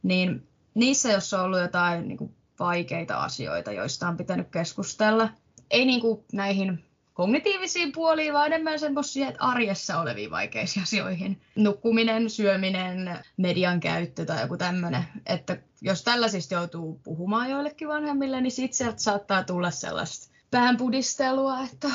niin 0.02 0.48
niissä, 0.74 1.12
jos 1.12 1.34
on 1.34 1.40
ollut 1.40 1.60
jotain 1.60 2.08
niin 2.08 2.18
kuin 2.18 2.36
vaikeita 2.58 3.16
asioita, 3.16 3.72
joista 3.72 4.08
on 4.08 4.16
pitänyt 4.16 4.48
keskustella, 4.50 5.28
ei 5.70 5.84
niinku 5.84 6.24
näihin 6.32 6.84
kognitiivisiin 7.16 7.92
puoliin, 7.92 8.32
vaan 8.32 8.46
enemmän 8.46 8.78
semmoisia 8.78 9.32
arjessa 9.38 10.00
oleviin 10.00 10.30
vaikeisiin 10.30 10.82
asioihin. 10.82 11.40
Nukkuminen, 11.56 12.30
syöminen, 12.30 13.18
median 13.37 13.80
käyttö 13.80 14.25
tai 14.25 14.40
joku 14.40 14.56
tämmöinen. 14.56 15.04
Että 15.26 15.56
jos 15.80 16.02
tällaisista 16.02 16.54
joutuu 16.54 17.00
puhumaan 17.04 17.50
joillekin 17.50 17.88
vanhemmille, 17.88 18.40
niin 18.40 18.52
sit 18.52 18.73
sieltä 18.73 18.99
saattaa 18.99 19.44
tulla 19.44 19.70
sellaista 19.70 20.37
vähän 20.52 20.76
pudistelua, 20.76 21.61
että, 21.61 21.88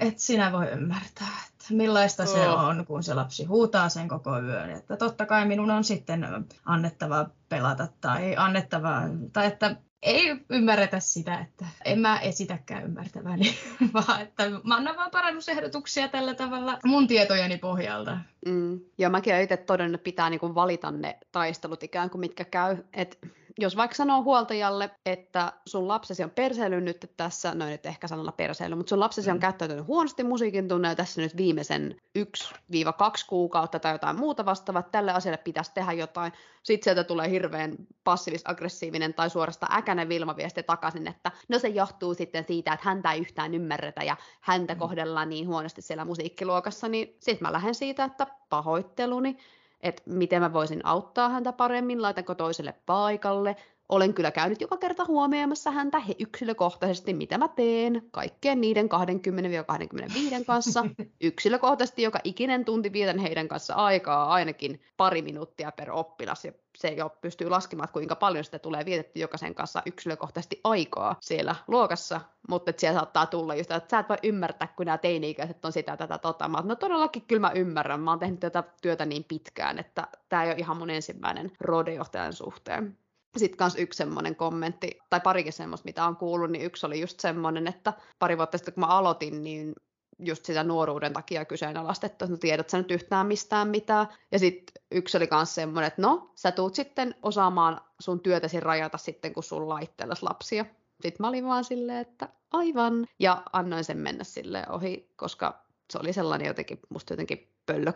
että 0.00 0.22
sinä 0.22 0.52
voi 0.52 0.66
ymmärtää, 0.66 1.38
että 1.48 1.64
millaista 1.70 2.22
oh. 2.22 2.28
se 2.28 2.48
on, 2.48 2.86
kun 2.86 3.02
se 3.02 3.14
lapsi 3.14 3.44
huutaa 3.44 3.88
sen 3.88 4.08
koko 4.08 4.40
yön. 4.40 4.70
Että 4.70 4.96
totta 4.96 5.26
kai 5.26 5.46
minun 5.46 5.70
on 5.70 5.84
sitten 5.84 6.26
annettava 6.64 7.26
pelata 7.48 7.88
tai 8.00 8.36
annettava, 8.36 9.02
tai 9.32 9.46
että 9.46 9.76
ei 10.02 10.36
ymmärretä 10.50 11.00
sitä, 11.00 11.38
että 11.38 11.66
en 11.84 11.98
mä 11.98 12.18
esitäkään 12.18 12.84
ymmärtäväni, 12.84 13.54
vaan 13.94 14.22
että 14.22 14.50
mä 14.64 14.76
annan 14.76 14.96
vaan 14.96 15.10
parannusehdotuksia 15.10 16.08
tällä 16.08 16.34
tavalla 16.34 16.78
mun 16.84 17.06
tietojeni 17.06 17.58
pohjalta. 17.58 18.18
Mm. 18.46 18.80
Ja 18.98 19.10
mäkin 19.10 19.32
olen 19.32 19.44
itse 19.44 19.56
todennut, 19.56 19.94
että 19.94 20.04
pitää 20.04 20.30
niinku 20.30 20.54
valita 20.54 20.90
ne 20.90 21.18
taistelut 21.32 21.82
ikään 21.82 22.10
kuin 22.10 22.20
mitkä 22.20 22.44
käy. 22.44 22.76
Et 22.92 23.18
jos 23.58 23.76
vaikka 23.76 23.94
sanoo 23.94 24.22
huoltajalle, 24.22 24.90
että 25.06 25.52
sun 25.66 25.88
lapsesi 25.88 26.24
on 26.24 26.30
perseillyt 26.30 26.84
nyt 26.84 27.12
tässä, 27.16 27.54
no 27.54 27.66
nyt 27.66 27.86
ehkä 27.86 28.08
sanalla 28.08 28.32
perseily, 28.32 28.74
mutta 28.74 28.90
sun 28.90 29.00
lapsesi 29.00 29.30
on 29.30 29.36
mm. 29.36 29.40
käyttäytynyt 29.40 29.86
huonosti 29.86 30.24
musiikin 30.24 30.68
tunnella 30.68 30.94
tässä 30.94 31.20
nyt 31.20 31.36
viimeisen 31.36 31.96
1-2 32.18 32.22
kuukautta 33.28 33.78
tai 33.78 33.94
jotain 33.94 34.18
muuta 34.18 34.44
vastaavaa, 34.44 34.82
tälle 34.82 35.12
asialle 35.12 35.36
pitäisi 35.36 35.70
tehdä 35.74 35.92
jotain. 35.92 36.32
Sitten 36.62 36.84
sieltä 36.84 37.04
tulee 37.04 37.30
hirveän 37.30 37.76
passiivis-aggressiivinen 38.04 39.14
tai 39.14 39.30
suorasta 39.30 39.66
äkäinen 39.72 40.08
Vilma-viesti 40.08 40.62
takaisin, 40.62 41.08
että 41.08 41.32
no 41.48 41.58
se 41.58 41.68
johtuu 41.68 42.14
sitten 42.14 42.44
siitä, 42.44 42.72
että 42.72 42.88
häntä 42.88 43.12
ei 43.12 43.20
yhtään 43.20 43.54
ymmärretä 43.54 44.04
ja 44.04 44.16
häntä 44.40 44.74
mm. 44.74 44.78
kohdellaan 44.78 45.28
niin 45.28 45.48
huonosti 45.48 45.82
siellä 45.82 46.04
musiikkiluokassa, 46.04 46.88
niin 46.88 47.16
sitten 47.20 47.48
mä 47.48 47.52
lähden 47.52 47.74
siitä, 47.74 48.04
että 48.04 48.26
pahoitteluni, 48.48 49.36
että 49.80 50.02
miten 50.06 50.42
mä 50.42 50.52
voisin 50.52 50.86
auttaa 50.86 51.28
häntä 51.28 51.52
paremmin, 51.52 52.02
laitanko 52.02 52.34
toiselle 52.34 52.74
paikalle. 52.86 53.56
Olen 53.88 54.14
kyllä 54.14 54.30
käynyt 54.30 54.60
joka 54.60 54.76
kerta 54.76 55.04
huomioimassa 55.04 55.70
häntä 55.70 55.98
he 55.98 56.14
yksilökohtaisesti, 56.18 57.14
mitä 57.14 57.38
mä 57.38 57.48
teen, 57.48 58.02
kaikkien 58.10 58.60
niiden 58.60 58.88
20-25 60.40 60.44
kanssa. 60.46 60.84
Yksilökohtaisesti 61.20 62.02
joka 62.02 62.18
ikinen 62.24 62.64
tunti 62.64 62.92
vietän 62.92 63.18
heidän 63.18 63.48
kanssa 63.48 63.74
aikaa, 63.74 64.32
ainakin 64.32 64.80
pari 64.96 65.22
minuuttia 65.22 65.72
per 65.72 65.90
oppilas, 65.90 66.44
ja 66.44 66.52
se 66.78 66.88
jo 66.88 67.10
pystyy 67.20 67.48
laskemaan, 67.48 67.88
kuinka 67.92 68.16
paljon 68.16 68.44
sitä 68.44 68.58
tulee 68.58 68.84
vietetty 68.84 69.20
jokaisen 69.20 69.54
kanssa 69.54 69.82
yksilökohtaisesti 69.86 70.60
aikaa 70.64 71.16
siellä 71.20 71.54
luokassa, 71.68 72.20
mutta 72.48 72.72
siellä 72.76 72.98
saattaa 72.98 73.26
tulla 73.26 73.54
just, 73.54 73.70
että 73.70 73.90
sä 73.90 73.98
et 73.98 74.08
voi 74.08 74.16
ymmärtää, 74.22 74.68
kun 74.76 74.86
nämä 74.86 74.98
teini-ikäiset 74.98 75.64
on 75.64 75.72
sitä 75.72 75.96
tätä 75.96 76.18
tota. 76.18 76.48
Mä, 76.48 76.62
no 76.64 76.74
todellakin 76.74 77.22
kyllä 77.22 77.40
mä 77.40 77.50
ymmärrän, 77.54 78.00
mä 78.00 78.10
oon 78.10 78.18
tehnyt 78.18 78.40
tätä 78.40 78.64
työtä 78.82 79.06
niin 79.06 79.24
pitkään, 79.24 79.78
että 79.78 80.08
tämä 80.28 80.44
ei 80.44 80.50
ole 80.50 80.58
ihan 80.58 80.76
mun 80.76 80.90
ensimmäinen 80.90 81.52
rodejohtajan 81.60 82.32
suhteen. 82.32 82.98
Sitten 83.36 83.58
kans 83.58 83.74
yksi 83.76 83.96
semmoinen 83.96 84.36
kommentti, 84.36 84.98
tai 85.10 85.20
parikin 85.20 85.52
semmoista, 85.52 85.84
mitä 85.84 86.04
on 86.04 86.16
kuullut, 86.16 86.50
niin 86.50 86.64
yksi 86.64 86.86
oli 86.86 87.00
just 87.00 87.20
semmoinen, 87.20 87.66
että 87.66 87.92
pari 88.18 88.36
vuotta 88.36 88.58
sitten 88.58 88.74
kun 88.74 88.80
mä 88.80 88.86
aloitin, 88.86 89.44
niin 89.44 89.74
just 90.18 90.44
sitä 90.44 90.64
nuoruuden 90.64 91.12
takia 91.12 91.44
kyseenalaistettu, 91.44 92.24
että 92.24 92.32
no 92.32 92.36
tiedät 92.36 92.70
sä 92.70 92.78
nyt 92.78 92.90
yhtään 92.90 93.26
mistään 93.26 93.68
mitään. 93.68 94.06
Ja 94.32 94.38
sitten 94.38 94.82
yksi 94.90 95.16
oli 95.16 95.28
myös 95.30 95.54
semmoinen, 95.54 95.88
että 95.88 96.02
no, 96.02 96.32
sä 96.34 96.52
tuut 96.52 96.74
sitten 96.74 97.14
osaamaan 97.22 97.80
sun 98.00 98.20
työtäsi 98.20 98.60
rajata 98.60 98.98
sitten, 98.98 99.34
kun 99.34 99.42
sulla 99.42 99.74
laitteellas 99.74 100.22
lapsia. 100.22 100.64
Sitten 101.02 101.16
mä 101.24 101.28
olin 101.28 101.46
vaan 101.46 101.64
silleen, 101.64 101.98
että 101.98 102.28
aivan. 102.50 103.06
Ja 103.18 103.42
annoin 103.52 103.84
sen 103.84 103.98
mennä 103.98 104.24
sille 104.24 104.66
ohi, 104.70 105.12
koska 105.16 105.64
se 105.90 105.98
oli 105.98 106.12
sellainen 106.12 106.46
jotenkin, 106.46 106.80
musta 106.88 107.12
jotenkin 107.12 107.52
pöllö 107.66 107.92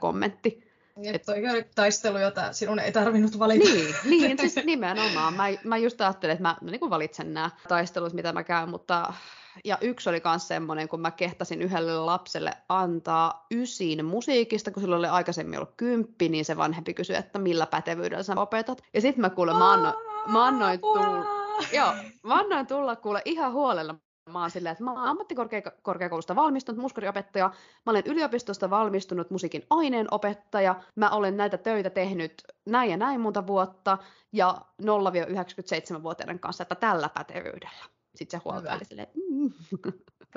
kommentti. 0.95 1.17
Et 1.17 1.23
toi 1.27 1.51
oli 1.51 1.65
taistelu, 1.75 2.19
jota 2.19 2.53
sinun 2.53 2.79
ei 2.79 2.93
tarvinnut 2.93 3.39
valita. 3.39 3.65
Niin, 3.65 3.95
niin 4.05 4.39
siis 4.39 4.67
nimenomaan. 4.67 5.35
Mä, 5.35 5.45
mä 5.65 5.77
just 5.77 6.01
ajattelin, 6.01 6.33
että 6.33 6.43
mä, 6.43 6.57
mä 6.61 6.71
niin 6.71 6.91
valitsen 6.91 7.35
nämä 7.35 7.51
taistelut, 7.69 8.13
mitä 8.13 8.33
mä 8.33 8.45
käyn, 8.45 8.69
mutta 8.69 9.13
ja 9.65 9.79
yksi 9.81 10.09
oli 10.09 10.23
myös 10.25 10.49
semmoinen, 10.49 10.89
kun 10.89 11.01
mä 11.01 11.11
kehtasin 11.11 11.63
yhdelle 11.63 11.99
lapselle 11.99 12.53
antaa 12.69 13.47
ysin 13.51 14.05
musiikista, 14.05 14.71
kun 14.71 14.83
sillä 14.83 14.97
oli 14.97 15.07
aikaisemmin 15.07 15.59
ollut 15.59 15.75
kymppi, 15.77 16.29
niin 16.29 16.45
se 16.45 16.57
vanhempi 16.57 16.95
kysyi, 16.95 17.17
että 17.17 17.39
millä 17.39 17.67
pätevyydellä 17.67 18.23
sä 18.23 18.35
opetat. 18.37 18.83
Ja 18.95 19.01
sitten 19.01 19.21
mä 19.21 19.31
kuulen, 19.31 19.57
mä 19.57 19.73
annoin, 19.73 19.95
mä 20.27 20.47
annoin 20.47 20.81
tulla, 20.81 21.27
joo, 21.73 21.93
mä 22.23 22.35
annoin 22.35 22.67
tulla 22.67 22.97
kuule 22.97 23.23
ihan 23.25 23.53
huolella. 23.53 23.95
Mä 24.31 24.41
oon 24.41 24.51
silleen, 24.51 24.73
että 24.73 24.85
mä 24.85 24.93
oon 24.93 25.01
ammattikorkeakoulusta 25.05 26.37
valmistunut 26.37 26.81
muskariopettaja, 26.81 27.51
mä 27.87 27.91
olen 27.91 28.03
yliopistosta 28.07 28.71
valmistunut 28.71 29.31
musiikin 29.31 29.67
aineenopettaja, 29.71 30.81
mä 30.97 31.11
olen 31.11 31.37
näitä 31.37 31.59
töitä 31.59 31.91
tehnyt 31.91 32.43
näin 32.67 32.91
ja 32.91 32.97
näin 32.97 33.21
monta 33.21 33.47
vuotta, 33.47 33.99
ja 34.33 34.59
0-97-vuotiaiden 34.83 36.39
kanssa, 36.39 36.63
että 36.63 36.75
tällä 36.75 37.09
pätevyydellä 37.09 37.85
sitten 38.15 38.41
se 38.41 38.43
huoltaili 38.45 38.85
silleen, 38.85 39.09
mm. 39.31 39.53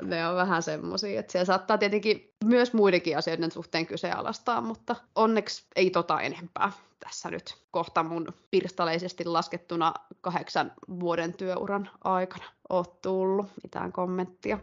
Ne 0.02 0.28
on 0.28 0.36
vähän 0.36 0.62
semmoisia, 0.62 1.20
että 1.20 1.32
siellä 1.32 1.44
saattaa 1.44 1.78
tietenkin 1.78 2.34
myös 2.44 2.72
muidenkin 2.72 3.18
asioiden 3.18 3.50
suhteen 3.50 3.86
kyseenalaistaa, 3.86 4.60
mutta 4.60 4.96
onneksi 5.14 5.64
ei 5.76 5.90
tota 5.90 6.20
enempää 6.20 6.72
tässä 7.00 7.30
nyt 7.30 7.54
kohta 7.70 8.02
mun 8.02 8.26
pirstaleisesti 8.50 9.24
laskettuna 9.24 9.94
kahdeksan 10.20 10.72
vuoden 11.00 11.34
työuran 11.34 11.90
aikana 12.04 12.44
ole 12.68 12.86
tullut 13.02 13.46
mitään 13.62 13.92
kommenttia. 13.92 14.58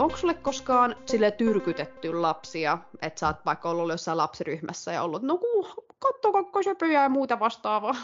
onko 0.00 0.16
sulle 0.16 0.34
koskaan 0.34 0.96
sille 1.06 1.30
tyrkytetty 1.30 2.12
lapsia, 2.12 2.78
että 3.02 3.20
sä 3.20 3.26
oot 3.26 3.36
vaikka 3.46 3.70
ollut 3.70 3.90
jossain 3.90 4.18
lapsiryhmässä 4.18 4.92
ja 4.92 5.02
ollut, 5.02 5.22
no 5.22 5.38
katto 5.98 6.32
kakkosöpöjä 6.32 7.02
ja 7.02 7.08
muuta 7.08 7.40
vastaavaa? 7.40 7.94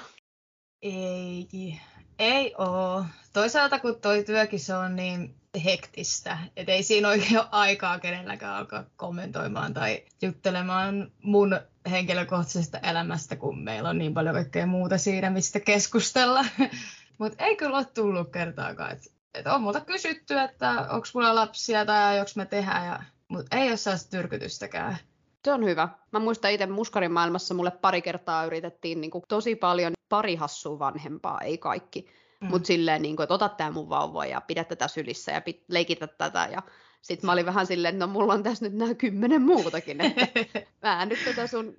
Ei, 0.86 1.80
ei 2.18 2.54
oo. 2.58 3.04
Toisaalta 3.32 3.78
kun 3.78 4.00
toi 4.00 4.24
työkin 4.24 4.60
se 4.60 4.74
on 4.74 4.96
niin 4.96 5.34
hektistä, 5.64 6.38
että 6.56 6.72
ei 6.72 6.82
siinä 6.82 7.08
oikein 7.08 7.38
ole 7.38 7.46
aikaa 7.50 7.98
kenelläkään 7.98 8.56
alkaa 8.56 8.84
kommentoimaan 8.96 9.74
tai 9.74 10.02
juttelemaan 10.22 11.12
mun 11.22 11.60
henkilökohtaisesta 11.90 12.78
elämästä, 12.78 13.36
kun 13.36 13.58
meillä 13.58 13.88
on 13.88 13.98
niin 13.98 14.14
paljon 14.14 14.34
kaikkea 14.34 14.66
muuta 14.66 14.98
siinä, 14.98 15.30
mistä 15.30 15.60
keskustella. 15.60 16.44
Mutta 17.18 17.44
ei 17.44 17.56
kyllä 17.56 17.76
ole 17.76 17.86
tullut 17.94 18.32
kertaakaan, 18.32 18.92
että 18.92 19.10
et 19.34 19.46
on 19.46 19.62
multa 19.62 19.80
kysytty, 19.80 20.38
että 20.38 20.70
onko 20.70 21.06
mulla 21.14 21.34
lapsia 21.34 21.86
tai 21.86 22.04
aioks 22.04 22.36
me 22.36 22.46
tehdä, 22.46 22.84
ja, 22.84 23.02
mutta 23.28 23.56
ei 23.56 23.68
ole 23.68 23.76
sellaista 23.76 24.10
tyrkytystäkään. 24.10 24.96
Se 25.44 25.52
on 25.52 25.64
hyvä. 25.64 25.88
Mä 26.12 26.18
muistan 26.18 26.50
itse 26.50 26.66
muskarin 26.66 27.12
maailmassa 27.12 27.54
mulle 27.54 27.70
pari 27.70 28.02
kertaa 28.02 28.44
yritettiin 28.44 29.00
niin 29.00 29.10
kuin, 29.10 29.24
tosi 29.28 29.56
paljon 29.56 29.95
pari 30.08 30.34
hassua 30.36 30.78
vanhempaa, 30.78 31.40
ei 31.40 31.58
kaikki. 31.58 32.06
Mm. 32.40 32.48
Mutta 32.48 32.66
silleen, 32.66 33.02
niin 33.02 33.16
kuin, 33.16 33.24
että 33.24 33.34
ota 33.34 33.48
tämä 33.48 33.70
mun 33.70 33.88
vauva 33.88 34.26
ja 34.26 34.40
pidä 34.40 34.64
tätä 34.64 34.88
sylissä 34.88 35.32
ja 35.32 35.40
pit, 35.40 35.64
leikitä 35.68 36.06
tätä. 36.06 36.48
Ja 36.52 36.62
sitten 37.02 37.26
mä 37.26 37.32
olin 37.32 37.46
vähän 37.46 37.66
silleen, 37.66 37.94
että 37.94 38.06
no 38.06 38.12
mulla 38.12 38.34
on 38.34 38.42
tässä 38.42 38.64
nyt 38.64 38.74
nämä 38.74 38.94
kymmenen 38.94 39.42
muutakin, 39.42 40.00
että 40.00 40.26
mä 40.82 41.02
en 41.02 41.08
nyt 41.08 41.18
tätä 41.24 41.46
sun 41.46 41.74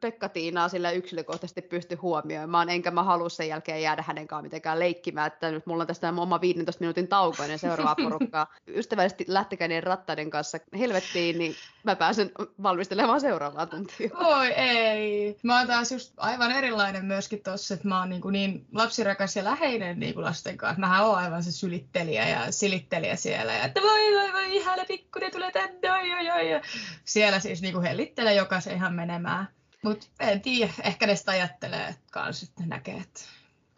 Pekka-Tiinaa 0.00 0.68
sillä 0.68 0.90
yksilökohtaisesti 0.90 1.62
pysty 1.62 1.94
huomioimaan, 1.94 2.70
enkä 2.70 2.90
mä 2.90 3.02
halua 3.02 3.28
sen 3.28 3.48
jälkeen 3.48 3.82
jäädä 3.82 4.04
hänen 4.06 4.28
kanssaan 4.28 4.44
mitenkään 4.44 4.78
leikkimään, 4.78 5.26
että 5.26 5.50
nyt 5.50 5.66
mulla 5.66 5.82
on 5.82 5.86
tästä 5.86 6.08
oma 6.08 6.40
15 6.40 6.80
minuutin 6.80 7.08
tauko 7.08 7.42
ennen 7.42 7.58
seuraavaa 7.58 7.94
porukkaa. 7.94 8.46
Ystävällisesti 8.80 9.24
lähtekää 9.28 9.68
niiden 9.68 9.82
rattaiden 9.82 10.30
kanssa 10.30 10.58
helvettiin, 10.78 11.38
niin 11.38 11.54
mä 11.84 11.96
pääsen 11.96 12.30
valmistelemaan 12.62 13.20
seuraavaa 13.20 13.66
tuntia. 13.66 14.10
Oi 14.14 14.46
ei. 14.46 15.36
Mä 15.42 15.58
oon 15.58 15.66
taas 15.66 15.92
just 15.92 16.12
aivan 16.16 16.52
erilainen 16.52 17.04
myöskin 17.04 17.42
tossa, 17.42 17.74
että 17.74 17.88
mä 17.88 17.98
oon 18.00 18.10
niin, 18.10 18.22
niin 18.30 18.66
lapsirakas 18.72 19.36
ja 19.36 19.44
läheinen 19.44 20.00
niin 20.00 20.14
kuin 20.14 20.24
lasten 20.24 20.56
kanssa. 20.56 20.80
Mähän 20.80 21.06
oon 21.06 21.18
aivan 21.18 21.42
se 21.42 21.52
sylittelijä 21.52 22.28
ja 22.28 22.52
silittelijä 22.52 23.16
siellä. 23.16 23.52
Ja 23.52 23.64
että 23.64 23.80
voi 23.80 23.90
voi 23.90 24.32
voi, 24.32 24.53
ihana 24.54 24.84
pikkuinen 24.84 25.32
tulee 25.32 25.52
tänne, 25.52 25.92
oi 25.92 26.12
oi 26.12 26.30
oi. 26.30 26.60
Siellä 27.04 27.40
siis 27.40 27.62
niin 27.62 27.74
kuin 27.74 27.86
hellittelee 27.86 28.34
jokaisen 28.34 28.76
ihan 28.76 28.94
menemään. 28.94 29.48
Mutta 29.82 30.06
en 30.20 30.40
tiedä, 30.40 30.72
ehkä 30.82 31.06
ne 31.06 31.16
sitä 31.16 31.30
ajattelee 31.30 31.88
että 31.88 32.62
näkee, 32.66 32.96
että 32.96 33.20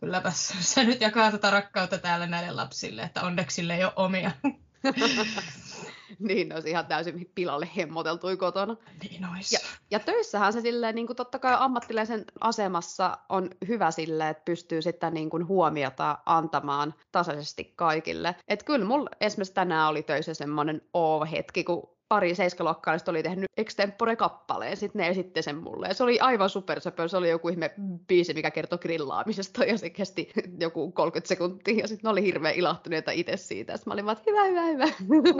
kylläpäs 0.00 0.54
se 0.74 0.84
nyt 0.84 1.00
jakaa 1.00 1.30
tätä 1.30 1.50
rakkautta 1.50 1.98
täällä 1.98 2.26
näille 2.26 2.50
lapsille, 2.50 3.02
että 3.02 3.22
onneksi 3.22 3.54
sille 3.54 3.74
ei 3.76 3.84
ole 3.84 3.92
omia. 3.96 4.30
niin, 6.28 6.54
olisi 6.54 6.70
ihan 6.70 6.86
täysin 6.86 7.30
pilalle 7.34 7.68
hemmoteltui 7.76 8.36
kotona. 8.36 8.76
Niin 9.02 9.24
olisi. 9.32 9.54
Ja, 9.54 9.60
ja 9.90 9.98
töissähän 9.98 10.52
se 10.52 10.60
silleen, 10.60 10.94
niin 10.94 11.06
kuin 11.06 11.16
totta 11.16 11.38
kai 11.38 11.56
ammattilaisen 11.58 12.24
asemassa 12.40 13.18
on 13.28 13.50
hyvä 13.68 13.90
sille, 13.90 14.28
että 14.28 14.44
pystyy 14.44 14.82
sitten 14.82 15.14
niin 15.14 15.30
kuin 15.30 15.48
huomiota 15.48 16.18
antamaan 16.26 16.94
tasaisesti 17.12 17.72
kaikille. 17.76 18.36
Et 18.48 18.62
kyllä 18.62 18.86
mulla 18.86 19.10
esimerkiksi 19.20 19.54
tänään 19.54 19.88
oli 19.88 20.02
töissä 20.02 20.34
semmoinen 20.34 20.82
O-hetki, 20.94 21.64
kun 21.64 21.95
pari 22.08 22.34
seiskaluokkaalaista 22.34 23.10
oli 23.10 23.22
tehnyt 23.22 23.50
extempore-kappaleen, 23.56 24.76
sitten 24.76 25.00
ne 25.00 25.08
esitti 25.08 25.42
sen 25.42 25.56
mulle. 25.56 25.88
Ja 25.88 25.94
se 25.94 26.04
oli 26.04 26.20
aivan 26.20 26.50
supersöpö, 26.50 27.08
se 27.08 27.16
oli 27.16 27.30
joku 27.30 27.48
ihme 27.48 27.74
biisi, 28.06 28.34
mikä 28.34 28.50
kertoi 28.50 28.78
grillaamisesta, 28.78 29.64
ja 29.64 29.78
se 29.78 29.90
kesti 29.90 30.32
joku 30.60 30.92
30 30.92 31.28
sekuntia, 31.28 31.74
ja 31.78 31.88
sitten 31.88 32.08
ne 32.08 32.10
oli 32.10 32.22
hirveän 32.22 32.54
ilahtuneita 32.54 33.10
itse 33.10 33.36
siitä. 33.36 33.76
Sitten 33.76 33.90
mä 33.90 33.94
olin 33.94 34.06
vaan, 34.06 34.16
hyvä, 34.26 34.44
hyvä, 34.44 34.62
hyvä. 34.62 34.86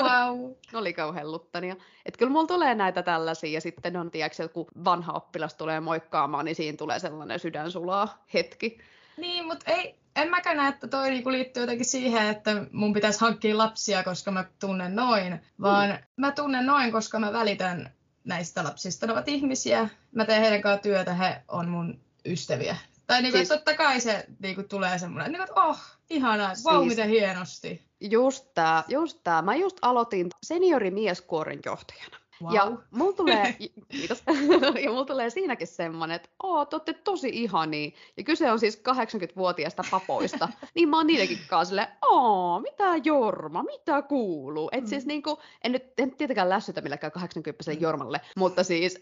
Wow. 0.05 0.51
ne 0.73 0.79
oli 0.79 0.93
kauhean 0.93 1.33
luttania. 1.33 1.77
Että 2.07 2.19
kyllä 2.19 2.33
mulla 2.33 2.47
tulee 2.47 2.75
näitä 2.75 3.03
tällaisia, 3.03 3.51
ja 3.51 3.61
sitten 3.61 3.97
on, 3.97 4.11
tiedätkö, 4.11 4.49
kun 4.49 4.67
vanha 4.85 5.13
oppilas 5.13 5.55
tulee 5.55 5.81
moikkaamaan, 5.81 6.45
niin 6.45 6.55
siinä 6.55 6.77
tulee 6.77 6.99
sellainen 6.99 7.39
sydänsulaa 7.39 8.25
hetki. 8.35 8.79
Niin, 9.17 9.47
mutta 9.47 9.73
ei, 9.73 9.95
en 10.17 10.31
mäkään 10.31 10.57
näe, 10.57 10.69
että 10.69 10.89
toi 10.89 11.11
niinku 11.11 11.33
liittyy 11.33 11.63
jotenkin 11.63 11.87
siihen, 11.87 12.27
että 12.27 12.51
mun 12.73 12.93
pitäisi 12.93 13.21
hankkia 13.21 13.59
lapsia, 13.59 14.03
koska 14.03 14.31
mä 14.31 14.45
tunnen 14.61 14.97
noin, 14.97 15.41
vaan 15.61 15.91
mm. 15.91 15.97
mä 16.17 16.33
tunnen 16.33 16.67
noin, 16.67 16.93
koska 16.93 17.19
mä 17.19 17.33
välitän 17.33 17.93
näistä 18.25 18.65
lapsista. 18.65 19.07
Ne 19.07 19.13
ovat 19.13 19.29
ihmisiä, 19.29 19.89
mä 20.15 20.25
teen 20.25 20.43
heidän 20.43 20.63
kanssaan 20.63 20.83
työtä, 20.83 21.15
he 21.15 21.43
on 21.49 21.69
mun 21.69 22.01
ystäviä. 22.27 22.77
Tai 23.07 23.23
niinku, 23.23 23.37
siis... 23.37 23.49
totta 23.49 23.77
kai 23.77 24.01
se 24.01 24.27
niinku, 24.39 24.63
tulee 24.63 24.99
semmoinen, 24.99 25.33
niinku, 25.33 25.43
että 25.43 25.61
oh, 25.61 25.79
ihanaa, 26.11 26.55
siis... 26.55 26.67
wow, 26.67 26.87
miten 26.87 27.09
hienosti. 27.09 27.87
Just 28.01 28.47
tää, 28.55 28.85
just 28.89 29.21
tää. 29.25 29.43
Mä 29.43 29.55
just 29.55 29.77
aloitin 29.83 30.29
seniorimieskuoren 30.47 31.59
johtajana. 31.65 32.17
Wow. 32.43 32.55
Ja 32.55 32.73
mulla 32.91 33.13
tulee, 33.13 33.57
kiitos, 33.89 34.23
ja 34.85 34.91
mulla 34.91 35.05
tulee 35.05 35.31
siinäkin 35.31 35.67
semmonen, 35.67 36.17
että 36.17 36.29
oo, 36.43 36.65
te 36.65 36.77
olette 36.77 36.93
tosi 36.93 37.29
ihania. 37.33 37.91
Ja 38.17 38.25
kyse 38.25 38.53
on 38.53 38.59
siis 38.59 38.83
80-vuotiaista 38.89 39.83
papoista. 39.91 40.49
niin 40.75 40.89
mä 40.89 40.97
oon 40.97 41.07
niidenkin 41.07 41.39
kanssa 41.49 41.69
silleen, 41.69 41.89
oo, 42.03 42.61
mitä 42.61 42.85
Jorma, 43.05 43.63
mitä 43.63 44.03
kuuluu? 44.03 44.69
Et 44.73 44.85
mm. 44.85 44.89
siis 44.89 45.07
niinku, 45.07 45.39
en 45.65 45.73
nyt 45.73 45.85
en 45.99 46.17
tietenkään 46.17 46.49
lässytä 46.49 46.81
millekään 46.81 47.13
80 47.13 47.73
mm. 47.73 47.81
Jormalle, 47.81 48.21
mutta 48.37 48.65
siis 48.65 49.01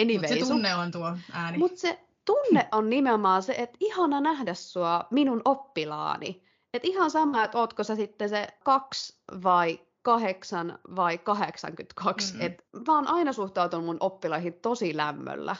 anyway. 0.00 0.30
Mut 0.30 0.38
se 0.38 0.46
tunne 0.46 0.74
on 0.74 0.90
tuo 0.90 1.16
ääni. 1.32 1.58
Mutta 1.58 1.80
se 1.80 1.98
tunne 2.24 2.68
on 2.72 2.90
nimenomaan 2.90 3.42
se, 3.42 3.54
että 3.58 3.76
ihana 3.80 4.20
nähdä 4.20 4.54
sua 4.54 5.04
minun 5.10 5.42
oppilaani. 5.44 6.42
Että 6.74 6.88
ihan 6.88 7.10
sama, 7.10 7.44
että 7.44 7.58
ootko 7.58 7.84
sä 7.84 7.96
sitten 7.96 8.28
se 8.28 8.48
kaksi 8.64 9.18
vai 9.42 9.80
8 10.04 10.78
vai 10.96 11.18
82. 11.18 12.32
Mm-hmm. 12.32 12.46
Et 12.46 12.66
mä 12.86 12.94
oon 12.94 13.08
aina 13.08 13.32
suhtautunut 13.32 13.86
mun 13.86 13.96
oppilaihin 14.00 14.54
tosi 14.54 14.96
lämmöllä. 14.96 15.56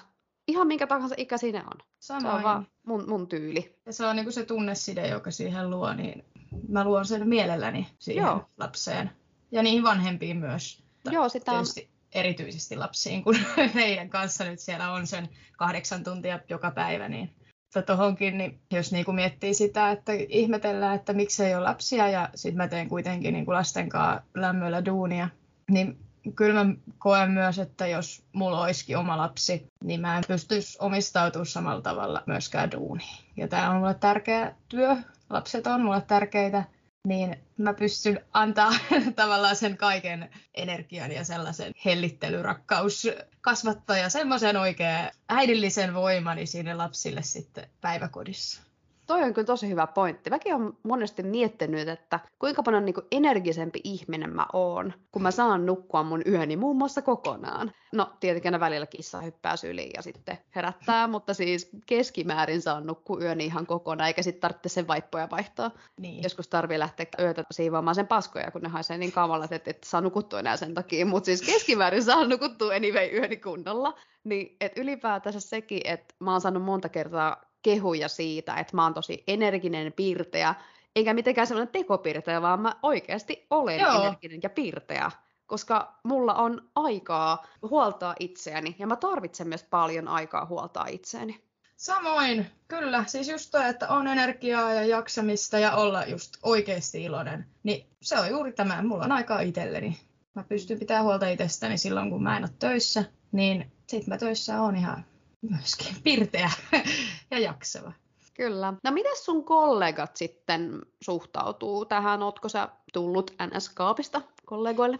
Ihan 0.48 0.66
minkä 0.66 0.86
tahansa 0.86 1.14
ikäisiä 1.18 1.64
on. 1.72 1.78
Samoin. 1.98 2.22
Se 2.22 2.36
on 2.36 2.42
vaan 2.42 2.66
mun, 2.86 3.04
mun 3.08 3.28
tyyli. 3.28 3.78
Ja 3.86 3.92
se 3.92 4.06
on 4.06 4.16
niinku 4.16 4.32
se 4.32 4.44
tunneside, 4.44 5.08
joka 5.08 5.30
siihen 5.30 5.70
luo, 5.70 5.92
niin 5.92 6.24
mä 6.68 6.84
luon 6.84 7.06
sen 7.06 7.28
mielelläni 7.28 7.86
siihen 7.98 8.24
Joo. 8.24 8.44
lapseen. 8.58 9.10
Ja 9.52 9.62
niihin 9.62 9.82
vanhempiin 9.82 10.36
myös. 10.36 10.84
Joo, 11.10 11.28
sitä 11.28 11.52
on... 11.52 11.64
erityisesti 12.12 12.76
lapsiin, 12.76 13.24
kun 13.24 13.36
heidän 13.74 14.10
kanssa 14.10 14.44
nyt 14.44 14.60
siellä 14.60 14.92
on 14.92 15.06
sen 15.06 15.28
kahdeksan 15.56 16.04
tuntia 16.04 16.40
joka 16.48 16.70
päivä, 16.70 17.08
niin 17.08 17.36
tuohonkin, 17.82 18.38
niin 18.38 18.58
jos 18.72 18.92
niin 18.92 19.04
kuin 19.04 19.14
miettii 19.14 19.54
sitä, 19.54 19.90
että 19.90 20.12
ihmetellään, 20.28 20.96
että 20.96 21.12
miksi 21.12 21.44
ei 21.44 21.54
ole 21.54 21.64
lapsia 21.64 22.08
ja 22.08 22.28
sitten 22.34 22.56
mä 22.56 22.68
teen 22.68 22.88
kuitenkin 22.88 23.34
niin 23.34 23.44
kuin 23.44 23.54
lasten 23.54 23.88
kanssa 23.88 24.22
lämmöllä 24.34 24.84
duunia, 24.84 25.28
niin 25.70 25.98
kyllä 26.36 26.64
mä 26.64 26.74
koen 26.98 27.30
myös, 27.30 27.58
että 27.58 27.86
jos 27.86 28.24
mulla 28.32 28.62
olisikin 28.62 28.98
oma 28.98 29.16
lapsi, 29.16 29.66
niin 29.84 30.00
mä 30.00 30.16
en 30.16 30.24
pystyisi 30.28 30.78
omistautumaan 30.80 31.46
samalla 31.46 31.82
tavalla 31.82 32.22
myöskään 32.26 32.70
duuniin. 32.72 33.24
Ja 33.36 33.48
tämä 33.48 33.70
on 33.70 33.76
mulle 33.76 33.94
tärkeä 33.94 34.54
työ, 34.68 34.96
lapset 35.30 35.66
on 35.66 35.80
mulle 35.80 36.00
tärkeitä, 36.00 36.64
niin 37.08 37.36
mä 37.56 37.74
pystyn 37.74 38.20
antaa 38.32 38.72
tavallaan 39.16 39.56
sen 39.56 39.76
kaiken 39.76 40.30
energian 40.54 41.12
ja 41.12 41.24
sellaisen 41.24 41.72
hellittelyrakkaus 41.84 43.06
kasvattaa 43.40 43.96
ja 43.96 44.10
semmoisen 44.10 44.56
oikein 44.56 45.10
äidillisen 45.28 45.94
voimani 45.94 46.46
sinne 46.46 46.74
lapsille 46.74 47.22
sitten 47.22 47.68
päiväkodissa. 47.80 48.62
Toi 49.06 49.22
on 49.22 49.34
kyllä 49.34 49.46
tosi 49.46 49.68
hyvä 49.68 49.86
pointti. 49.86 50.30
Mäkin 50.30 50.54
on 50.54 50.76
monesti 50.82 51.22
miettinyt, 51.22 51.88
että 51.88 52.20
kuinka 52.38 52.62
paljon 52.62 52.84
niin 52.84 52.94
kuin 52.94 53.06
energisempi 53.10 53.80
ihminen 53.84 54.34
mä 54.34 54.46
oon, 54.52 54.92
kun 55.12 55.22
mä 55.22 55.30
saan 55.30 55.66
nukkua 55.66 56.02
mun 56.02 56.22
yöni 56.26 56.56
muun 56.56 56.76
muassa 56.76 57.02
kokonaan. 57.02 57.72
No, 57.92 58.12
tietenkin 58.20 58.48
aina 58.48 58.60
välillä 58.60 58.86
kissa 58.86 59.20
hyppää 59.20 59.56
syliin 59.56 59.90
ja 59.96 60.02
sitten 60.02 60.38
herättää, 60.54 61.06
mutta 61.14 61.34
siis 61.34 61.70
keskimäärin 61.86 62.62
saan 62.62 62.86
nukkua 62.86 63.18
yöni 63.20 63.44
ihan 63.44 63.66
kokonaan, 63.66 64.06
eikä 64.06 64.22
sitten 64.22 64.40
tarvitse 64.40 64.68
sen 64.68 64.88
vaippoja 64.88 65.30
vaihtaa. 65.30 65.70
Niin. 66.00 66.22
Joskus 66.22 66.48
tarvii 66.48 66.78
lähteä 66.78 67.06
yötä 67.18 67.44
siivoamaan 67.50 67.94
sen 67.94 68.06
paskoja, 68.06 68.50
kun 68.50 68.62
ne 68.62 68.68
haisee 68.68 68.98
niin 68.98 69.12
kavalla, 69.12 69.46
että 69.50 69.70
et 69.70 69.84
saa 69.84 70.00
nukuttua 70.00 70.38
enää 70.38 70.56
sen 70.56 70.74
takia. 70.74 71.06
Mutta 71.06 71.24
siis 71.24 71.42
keskimäärin 71.42 72.04
saa 72.04 72.26
nukuttua 72.26 72.74
anyway 72.74 73.08
yöni 73.12 73.36
kunnolla. 73.36 73.98
Niin, 74.24 74.56
että 74.60 74.80
ylipäätänsä 74.80 75.40
sekin, 75.40 75.80
että 75.84 76.14
mä 76.20 76.32
oon 76.32 76.40
saanut 76.40 76.62
monta 76.62 76.88
kertaa 76.88 77.53
kehuja 77.64 78.08
siitä, 78.08 78.54
että 78.54 78.76
mä 78.76 78.82
oon 78.82 78.94
tosi 78.94 79.24
energinen, 79.26 79.92
piirteä, 79.92 80.54
enkä 80.96 81.14
mitenkään 81.14 81.46
semmoinen 81.46 81.72
tekopirteä, 81.72 82.42
vaan 82.42 82.60
mä 82.60 82.74
oikeasti 82.82 83.46
olen 83.50 83.80
Joo. 83.80 84.02
energinen 84.02 84.40
ja 84.42 84.50
piirteä, 84.50 85.10
koska 85.46 85.98
mulla 86.02 86.34
on 86.34 86.70
aikaa 86.74 87.46
huoltaa 87.62 88.14
itseäni, 88.20 88.76
ja 88.78 88.86
mä 88.86 88.96
tarvitsen 88.96 89.48
myös 89.48 89.62
paljon 89.62 90.08
aikaa 90.08 90.46
huoltaa 90.46 90.86
itseäni. 90.86 91.44
Samoin, 91.76 92.46
kyllä. 92.68 93.04
Siis 93.06 93.28
just 93.28 93.50
toi, 93.50 93.68
että 93.68 93.88
on 93.88 94.06
energiaa 94.06 94.72
ja 94.72 94.84
jaksamista 94.84 95.58
ja 95.58 95.76
olla 95.76 96.04
just 96.04 96.36
oikeasti 96.42 97.02
iloinen. 97.02 97.46
Niin 97.62 97.86
se 98.02 98.18
on 98.18 98.28
juuri 98.28 98.52
tämä, 98.52 98.82
mulla 98.82 99.04
on 99.04 99.12
aikaa 99.12 99.40
itselleni. 99.40 100.00
Mä 100.34 100.44
pystyn 100.48 100.78
pitämään 100.78 101.04
huolta 101.04 101.28
itsestäni 101.28 101.78
silloin, 101.78 102.10
kun 102.10 102.22
mä 102.22 102.36
en 102.36 102.44
ole 102.44 102.50
töissä. 102.58 103.04
Niin 103.32 103.72
sit 103.88 104.06
mä 104.06 104.18
töissä 104.18 104.62
on 104.62 104.76
ihan 104.76 105.04
myöskin 105.50 105.96
pirteä 106.04 106.50
ja 107.34 107.40
jaksava. 107.40 107.92
Kyllä. 108.34 108.74
No 108.84 108.90
miten 108.90 109.16
sun 109.16 109.44
kollegat 109.44 110.16
sitten 110.16 110.80
suhtautuu 111.00 111.84
tähän? 111.84 112.22
Ootko 112.22 112.48
sä 112.48 112.68
tullut 112.92 113.30
NS-kaapista 113.30 114.22
kollegoille? 114.44 114.98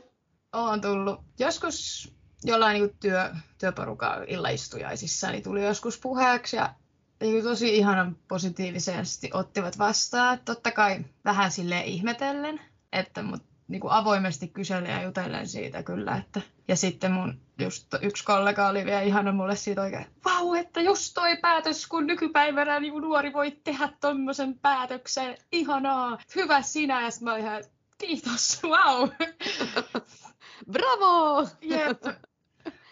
Oon 0.52 0.80
tullut. 0.80 1.20
Joskus 1.38 2.08
jollain 2.44 2.74
niin 2.74 2.96
työ, 3.00 3.30
työporukan 3.58 4.24
illaistujaisissa 4.28 5.30
niin 5.30 5.42
tuli 5.42 5.64
joskus 5.64 6.00
puheeksi 6.00 6.56
ja 6.56 6.74
niin 7.20 7.44
tosi 7.44 7.76
ihanan 7.76 8.16
positiivisesti 8.28 9.30
ottivat 9.32 9.78
vastaan. 9.78 10.38
Totta 10.44 10.70
kai 10.70 11.04
vähän 11.24 11.50
sille 11.50 11.80
ihmetellen, 11.84 12.60
että 12.92 13.22
mut 13.22 13.42
niin 13.68 13.80
kuin 13.80 13.92
avoimesti 13.92 14.48
kyselen 14.48 14.90
ja 14.90 15.02
jutellen 15.02 15.48
siitä 15.48 15.82
kyllä. 15.82 16.16
Että. 16.16 16.40
Ja 16.68 16.76
sitten 16.76 17.12
mun 17.12 17.40
just 17.58 17.94
yksi 18.02 18.24
kollega 18.24 18.68
oli 18.68 18.84
vielä 18.84 19.00
ihana 19.00 19.32
mulle 19.32 19.56
siitä 19.56 19.82
oikein, 19.82 20.06
vau, 20.24 20.54
että 20.54 20.80
just 20.80 21.14
toi 21.14 21.36
päätös, 21.36 21.86
kun 21.86 22.06
nykypäivänä 22.06 22.80
niin 22.80 22.94
nuori 22.94 23.32
voi 23.32 23.50
tehdä 23.50 23.88
tommosen 24.00 24.58
päätöksen, 24.58 25.36
ihanaa, 25.52 26.18
hyvä 26.34 26.62
sinä, 26.62 27.02
ja 27.02 27.08
mä 27.20 27.36
ihan, 27.36 27.64
kiitos, 27.98 28.62
vau. 28.62 29.08
Bravo! 30.72 31.48
Jep. 31.60 32.02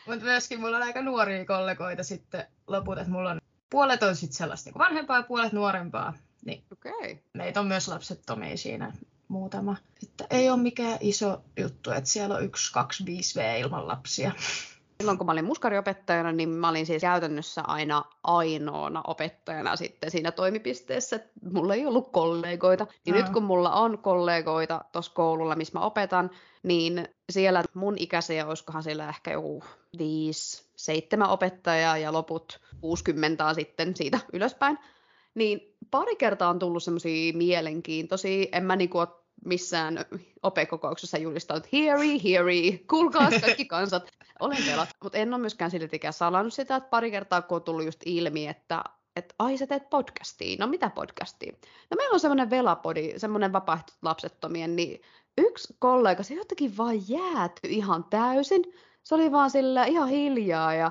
Mutta 0.07 0.25
myöskin 0.25 0.61
mulla 0.61 0.77
on 0.77 0.83
aika 0.83 1.03
nuoria 1.03 1.45
kollegoita 1.45 2.03
sitten 2.03 2.47
loput, 2.67 2.99
että 2.99 3.11
mulla 3.11 3.31
on 3.31 3.41
puolet 3.71 4.03
on 4.03 4.17
sitten 4.17 4.37
sellaista 4.37 4.71
niin 4.71 4.79
vanhempaa 4.79 5.17
ja 5.17 5.23
puolet 5.23 5.53
nuorempaa. 5.53 6.15
Niin 6.45 6.65
okay. 6.73 7.17
Meitä 7.33 7.61
on 7.61 7.67
myös 7.67 7.89
lapsettomia 7.89 8.57
siinä 8.57 8.93
muutama. 9.33 9.77
Että 10.03 10.25
ei 10.31 10.51
ole 10.51 10.59
mikään 10.59 10.99
iso 11.01 11.41
juttu, 11.61 11.91
että 11.91 12.11
siellä 12.11 12.35
on 12.35 12.45
yksi, 12.45 12.73
kaksi, 12.73 13.07
viisi 13.07 13.41
V 13.41 13.61
ilman 13.61 13.89
lapsia. 13.89 14.33
Silloin 15.01 15.19
kun 15.19 15.27
mä 15.27 15.33
olin 15.33 15.45
muskariopettajana, 15.45 16.33
niin 16.33 16.49
mä 16.49 16.69
olin 16.69 16.87
siis 16.87 17.01
käytännössä 17.01 17.63
aina 17.63 18.05
ainoana 18.25 19.03
opettajana 19.07 19.77
sitten 19.77 20.11
siinä 20.11 20.33
toimipisteessä. 20.33 21.21
Mulla 21.53 21.75
ei 21.75 21.87
ollut 21.87 22.13
kollegoita. 22.13 22.87
Niin 23.07 23.15
nyt 23.15 23.29
kun 23.29 23.43
mulla 23.43 23.73
on 23.73 23.99
kollegoita 23.99 24.85
tuossa 24.93 25.13
koululla, 25.15 25.57
missä 25.57 25.79
mä 25.79 25.85
opetan, 25.85 26.31
niin 26.63 27.09
siellä 27.31 27.65
mun 27.75 27.95
ikäisiä, 27.99 28.47
olisikohan 28.47 28.83
siellä 28.83 29.09
ehkä 29.09 29.33
joku 29.33 29.65
viisi, 29.99 30.65
seitsemän 30.77 31.31
opettajaa 31.31 31.99
ja 31.99 32.13
loput 32.13 32.61
60 32.81 33.55
sitten 33.55 33.97
siitä 33.97 34.21
ylöspäin. 34.33 34.79
Niin 35.35 35.77
pari 35.91 36.17
kertaa 36.17 36.51
on 36.51 36.59
tullut 36.59 36.83
semmoisia 36.83 37.33
mielenkiintoisia, 37.33 38.47
en 38.53 38.65
mä 38.65 38.77
niinku 38.77 38.99
ole 38.99 39.22
missään 39.45 39.99
opekokouksessa 40.43 41.19
julistanut 41.19 41.73
heary, 41.73 42.19
heary, 42.25 42.79
kuulkaa 42.91 43.31
kaikki 43.41 43.65
kansat, 43.65 44.11
olen 44.41 44.59
velat. 44.67 44.89
Mutta 45.03 45.19
en 45.19 45.35
ole 45.35 45.41
myöskään 45.41 45.71
siltikään 45.71 46.13
salannut 46.13 46.55
sitä, 46.55 46.77
että 46.77 46.91
pari 46.91 47.11
kertaa 47.11 47.43
kun 47.43 47.57
on 47.57 47.63
tullut 47.63 47.85
just 47.85 48.01
ilmi, 48.05 48.47
että 48.49 48.85
että 49.17 49.35
ai 49.39 49.57
sä 49.57 49.67
teet 49.67 49.91
podcastia. 49.91 50.57
No 50.61 50.67
mitä 50.67 50.91
podcastia? 50.91 51.53
No 51.91 51.97
meillä 51.97 52.15
on 52.15 52.21
semmoinen 52.21 52.51
velapodi, 52.51 53.13
semmoinen 53.17 53.53
vapaaehtoiset 53.53 54.03
lapsettomien, 54.03 54.77
niin 54.77 55.01
yksi 55.39 55.77
kollega, 55.79 56.23
se 56.23 56.35
jotenkin 56.35 56.77
vaan 56.77 57.09
jääty 57.09 57.61
ihan 57.69 58.05
täysin. 58.05 58.65
Se 59.03 59.15
oli 59.15 59.33
vaan 59.33 59.51
sillä 59.51 59.85
ihan 59.85 60.09
hiljaa 60.09 60.75
ja 60.75 60.91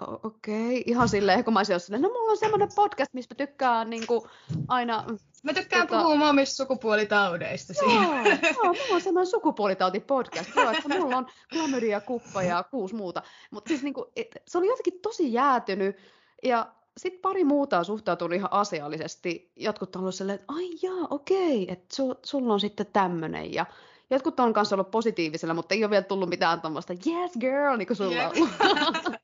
okei, 0.00 0.80
okay. 0.80 0.82
ihan 0.86 1.08
silleen, 1.08 1.44
kun 1.44 1.52
mä 1.52 1.60
olisin 1.60 2.02
no 2.02 2.08
mulla 2.08 2.30
on 2.30 2.36
semmoinen 2.36 2.68
podcast, 2.74 3.14
mistä 3.14 3.34
tykkään 3.34 3.90
niin 3.90 4.06
kuin, 4.06 4.22
aina 4.68 5.04
Mä 5.42 5.54
tykkään 5.54 5.86
tota... 5.86 6.02
puhua 6.02 6.28
omista 6.28 6.54
sukupuolitaudeista. 6.54 7.72
Joo, 7.82 7.92
joo, 7.92 8.72
mulla 8.72 8.94
on 8.94 9.00
semmoinen 9.00 9.30
sukupuolitauti-podcast. 9.30 10.56
Joo, 10.56 10.70
että 10.70 10.88
mulla 10.88 11.16
on 11.16 11.26
klamydia, 11.52 12.00
kuppa 12.00 12.42
ja 12.42 12.64
kuusi 12.70 12.94
muuta. 12.94 13.22
Mutta 13.50 13.68
siis 13.68 13.82
niinku, 13.82 14.12
et, 14.16 14.42
se 14.46 14.58
oli 14.58 14.66
jotenkin 14.66 15.00
tosi 15.02 15.32
jäätynyt. 15.32 15.96
Ja 16.42 16.72
sitten 16.96 17.22
pari 17.22 17.44
muuta 17.44 17.78
on 17.78 17.84
suhtautunut 17.84 18.36
ihan 18.36 18.52
asiallisesti. 18.52 19.52
Jotkut 19.56 19.96
on 19.96 20.00
ollut 20.00 20.14
silleen, 20.14 20.38
että 20.38 20.52
ai 20.52 20.70
jaa, 20.82 21.06
okei, 21.10 21.72
että 21.72 21.96
su, 21.96 22.14
sulla 22.22 22.52
on 22.52 22.60
sitten 22.60 22.86
tämmöinen. 22.92 23.54
Ja 23.54 23.66
jotkut 24.10 24.40
on 24.40 24.52
kanssa 24.52 24.76
ollut 24.76 24.90
positiivisella, 24.90 25.54
mutta 25.54 25.74
ei 25.74 25.84
ole 25.84 25.90
vielä 25.90 26.04
tullut 26.04 26.28
mitään 26.28 26.60
tämmöistä 26.60 26.94
yes 27.06 27.32
girl, 27.40 27.76
niin 27.76 27.86
kuin 27.86 27.96
sulla 27.96 28.12
yeah. 28.12 28.32
on 28.36 29.16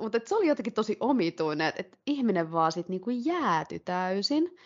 Mutta 0.00 0.20
se 0.26 0.36
oli 0.36 0.46
jotenkin 0.46 0.72
tosi 0.72 0.96
omituinen, 1.00 1.68
että 1.68 1.80
et 1.80 1.98
ihminen 2.06 2.52
vaan 2.52 2.72
sitten 2.72 2.90
niinku 2.90 3.10
jääty 3.10 3.78
täysin. 3.78 4.58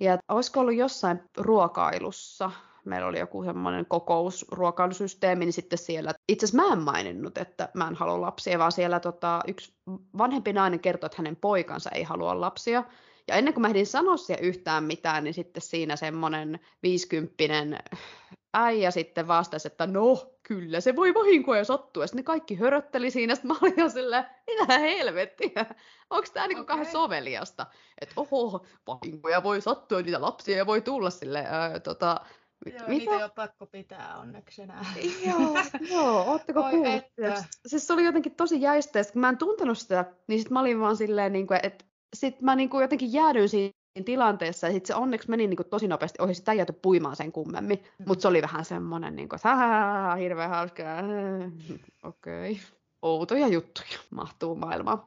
Ja 0.00 0.18
olisiko 0.28 0.60
ollut 0.60 0.74
jossain 0.74 1.22
ruokailussa, 1.36 2.50
meillä 2.84 3.06
oli 3.06 3.18
joku 3.18 3.44
semmoinen 3.44 3.86
kokous, 3.86 4.46
ruokailusysteemi, 4.50 5.44
niin 5.44 5.52
sitten 5.52 5.78
siellä, 5.78 6.14
itse 6.28 6.46
asiassa 6.46 6.66
mä 6.66 6.72
en 6.72 6.82
maininnut, 6.82 7.38
että 7.38 7.68
mä 7.74 7.88
en 7.88 7.94
halua 7.94 8.20
lapsia, 8.20 8.58
vaan 8.58 8.72
siellä 8.72 9.00
tota, 9.00 9.40
yksi 9.46 9.72
vanhempi 10.18 10.52
nainen 10.52 10.80
kertoi, 10.80 11.06
että 11.06 11.18
hänen 11.18 11.36
poikansa 11.36 11.90
ei 11.90 12.02
halua 12.02 12.40
lapsia. 12.40 12.84
Ja 13.28 13.34
ennen 13.34 13.54
kuin 13.54 13.62
mä 13.62 13.68
ehdin 13.68 13.86
sanoa 13.86 14.16
siihen 14.16 14.44
yhtään 14.44 14.84
mitään, 14.84 15.24
niin 15.24 15.34
sitten 15.34 15.62
siinä 15.62 15.96
semmoinen 15.96 16.60
viisikymppinen 16.82 17.78
äijä 18.54 18.90
sitten 18.90 19.28
vastasi, 19.28 19.68
että 19.68 19.86
no, 19.86 20.32
kyllä 20.42 20.80
se 20.80 20.96
voi 20.96 21.14
vahinkoa 21.14 21.56
ja 21.56 21.64
sattua. 21.64 22.02
Ja 22.02 22.06
sitten 22.06 22.18
ne 22.18 22.22
kaikki 22.22 22.54
hörötteli 22.54 23.10
siinä, 23.10 23.34
sitten 23.34 23.48
mä 23.48 23.58
olin 23.62 23.74
jo 23.76 23.88
silleen, 23.88 24.24
mitä 24.46 24.78
helvettiä, 24.78 25.66
onko 26.10 26.28
tämä 26.32 26.46
niinku 26.46 26.62
okay. 26.62 26.76
kahden 26.76 26.92
soveliasta? 26.92 27.66
Että 28.00 28.14
oho, 28.16 28.66
vahinkoja 28.86 29.42
voi 29.42 29.60
sattua, 29.60 30.02
niitä 30.02 30.20
lapsia 30.20 30.66
voi 30.66 30.80
tulla 30.80 31.10
sille, 31.10 31.44
ää, 31.48 31.80
tota, 31.80 32.16
Joo, 32.66 32.74
mitä? 32.74 32.88
niitä 32.88 33.16
ei 33.16 33.22
ole 33.22 33.30
pakko 33.34 33.66
pitää 33.66 34.18
onneksi 34.18 34.62
enää. 34.62 34.84
joo, 35.26 35.56
joo, 35.90 36.24
ootteko 36.24 36.62
kuullut? 36.70 37.04
Siis 37.66 37.86
se 37.86 37.92
oli 37.92 38.04
jotenkin 38.04 38.34
tosi 38.34 38.62
jäistä, 38.62 39.04
kun 39.12 39.20
mä 39.20 39.28
en 39.28 39.38
tuntenut 39.38 39.78
sitä, 39.78 40.04
niin 40.26 40.40
sitten 40.40 40.52
mä 40.52 40.60
olin 40.60 40.80
vaan 40.80 40.96
silleen, 40.96 41.32
niin 41.32 41.46
kuin, 41.46 41.60
että 41.62 41.84
sitten 42.16 42.44
mä 42.44 42.56
niin 42.56 42.68
kuin 42.68 42.82
jotenkin 42.82 43.12
jäädyin 43.12 43.48
siinä 43.48 43.77
tilanteessa, 44.04 44.66
ja 44.66 44.72
sitten 44.72 44.86
se 44.86 44.94
onneksi 44.94 45.30
meni 45.30 45.46
niin 45.46 45.56
kuin 45.56 45.68
tosi 45.68 45.88
nopeasti 45.88 46.22
ohi, 46.22 46.34
sitä 46.34 46.52
ei 46.52 46.58
jääty 46.58 46.72
puimaan 46.72 47.16
sen 47.16 47.32
kummemmin, 47.32 47.78
mm. 47.78 48.04
mutta 48.08 48.22
se 48.22 48.28
oli 48.28 48.42
vähän 48.42 48.64
semmoinen, 48.64 49.16
niin 49.16 49.28
kuin, 49.28 49.36
että 49.36 50.16
hirveän 50.18 50.50
hauskaa, 50.50 50.98
okei. 52.02 52.52
Okay. 52.52 52.64
Outoja 53.02 53.48
juttuja 53.48 53.98
mahtuu 54.10 54.54
maailmaan. 54.54 55.02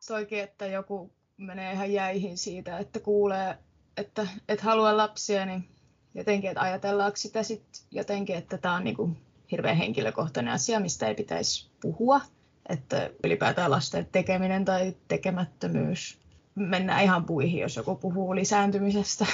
Soikin, 0.00 0.40
että 0.40 0.66
joku 0.66 1.10
menee 1.36 1.72
ihan 1.72 1.92
jäihin 1.92 2.38
siitä, 2.38 2.78
että 2.78 3.00
kuulee, 3.00 3.58
että 3.96 4.26
et 4.48 4.60
halua 4.60 4.96
lapsia, 4.96 5.46
niin 5.46 5.68
jotenkin, 6.14 6.50
että 6.50 6.60
ajatellaanko 6.60 7.16
sitä 7.16 7.42
sitten 7.42 7.82
jotenkin, 7.90 8.36
että 8.36 8.58
tämä 8.58 8.74
on 8.74 8.84
niin 8.84 8.96
kuin 8.96 9.16
hirveän 9.50 9.76
henkilökohtainen 9.76 10.54
asia, 10.54 10.80
mistä 10.80 11.06
ei 11.06 11.14
pitäisi 11.14 11.70
puhua, 11.80 12.20
että 12.68 13.10
ylipäätään 13.24 13.70
lasten 13.70 14.08
tekeminen 14.12 14.64
tai 14.64 14.96
tekemättömyys 15.08 16.21
mennään 16.54 17.02
ihan 17.02 17.24
puihin, 17.24 17.60
jos 17.60 17.76
joku 17.76 17.96
puhuu 17.96 18.34
lisääntymisestä. 18.34 19.26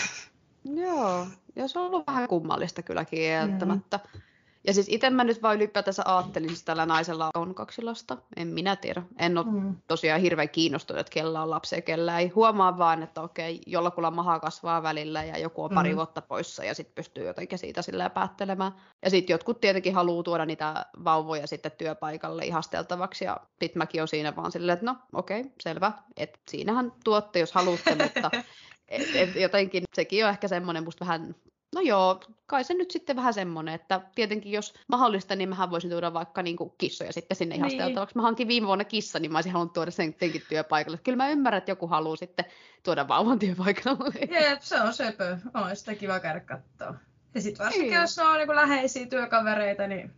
Joo, 0.64 1.26
ja 1.56 1.68
se 1.68 1.78
on 1.78 1.86
ollut 1.86 2.06
vähän 2.06 2.28
kummallista 2.28 2.82
kyllä 2.82 3.04
kieltämättä. 3.04 4.00
Mm. 4.14 4.20
Ja 4.66 4.74
siis 4.74 4.86
itse 4.88 5.10
mä 5.10 5.24
nyt 5.24 5.42
vaan 5.42 5.56
ylipäätänsä 5.56 6.02
ajattelin, 6.06 6.50
että 6.50 6.64
tällä 6.64 6.86
naisella 6.86 7.30
on 7.34 7.54
kaksi 7.54 7.82
lasta. 7.82 8.16
En 8.36 8.48
minä 8.48 8.76
tiedä. 8.76 9.02
En 9.18 9.38
ole 9.38 9.46
mm. 9.46 9.76
tosiaan 9.88 10.20
hirveän 10.20 10.48
kiinnostunut, 10.48 11.00
että 11.00 11.12
kellä 11.12 11.42
on 11.42 11.50
lapsia, 11.50 11.82
kellä 11.82 12.18
ei. 12.18 12.28
Huomaa 12.28 12.78
vaan, 12.78 13.02
että 13.02 13.20
okei, 13.20 13.60
jollakulla 13.66 14.10
maha 14.10 14.40
kasvaa 14.40 14.82
välillä 14.82 15.24
ja 15.24 15.38
joku 15.38 15.64
on 15.64 15.70
pari 15.74 15.90
mm. 15.90 15.96
vuotta 15.96 16.22
poissa 16.22 16.64
ja 16.64 16.74
sitten 16.74 16.94
pystyy 16.94 17.26
jotenkin 17.26 17.58
siitä 17.58 17.82
sillä 17.82 18.10
päättelemään. 18.10 18.72
Ja 19.02 19.10
sitten 19.10 19.34
jotkut 19.34 19.60
tietenkin 19.60 19.94
haluaa 19.94 20.22
tuoda 20.22 20.46
niitä 20.46 20.86
vauvoja 21.04 21.46
sitten 21.46 21.72
työpaikalle 21.72 22.44
ihasteltavaksi 22.44 23.24
ja 23.24 23.36
sitten 23.62 23.80
mäkin 23.80 24.02
on 24.02 24.08
siinä 24.08 24.36
vaan 24.36 24.52
silleen, 24.52 24.74
että 24.74 24.86
no 24.86 24.96
okei, 25.12 25.44
selvä. 25.60 25.92
Että 26.16 26.38
siinähän 26.50 26.92
tuotte, 27.04 27.38
jos 27.38 27.52
haluatte, 27.52 27.94
mutta 27.94 28.30
et, 28.88 29.08
et 29.14 29.34
jotenkin 29.34 29.82
sekin 29.94 30.24
on 30.24 30.30
ehkä 30.30 30.48
semmoinen 30.48 30.84
musta 30.84 31.04
vähän 31.04 31.34
No 31.78 31.82
joo, 31.82 32.20
kai 32.46 32.64
se 32.64 32.74
nyt 32.74 32.90
sitten 32.90 33.16
vähän 33.16 33.34
semmoinen, 33.34 33.74
että 33.74 34.00
tietenkin 34.14 34.52
jos 34.52 34.74
mahdollista, 34.88 35.36
niin 35.36 35.48
mähän 35.48 35.70
voisin 35.70 35.90
tuoda 35.90 36.12
vaikka 36.12 36.42
niin 36.42 36.56
kuin 36.56 36.72
kissoja 36.78 37.12
sitten 37.12 37.36
sinne 37.36 37.54
niin. 37.54 37.64
ihasteltavaksi. 37.64 38.16
Mä 38.16 38.22
hankin 38.22 38.48
viime 38.48 38.66
vuonna 38.66 38.84
kissa, 38.84 39.18
niin 39.18 39.32
mä 39.32 39.38
olisin 39.38 39.52
halunnut 39.52 39.72
tuoda 39.72 39.90
sen 39.90 40.14
tietenkin 40.14 40.48
työpaikalle. 40.48 40.98
Kyllä 41.04 41.16
mä 41.16 41.30
ymmärrän, 41.30 41.58
että 41.58 41.70
joku 41.70 41.86
haluaa 41.86 42.16
sitten 42.16 42.44
tuoda 42.82 43.08
vauvan 43.08 43.38
työpaikalle. 43.38 44.40
Jep, 44.40 44.60
se 44.60 44.80
on 44.80 44.94
söpö. 44.94 45.38
On 45.54 45.76
sitä 45.76 45.94
kiva 45.94 46.20
käydä 46.20 46.40
katsoa. 46.40 46.94
Ja 47.34 47.40
sitten 47.40 47.64
varsinkin, 47.64 47.90
niin. 47.90 48.00
jos 48.00 48.18
on 48.18 48.36
niin 48.36 48.46
kuin 48.46 48.56
läheisiä 48.56 49.06
työkavereita, 49.06 49.86
niin 49.86 50.10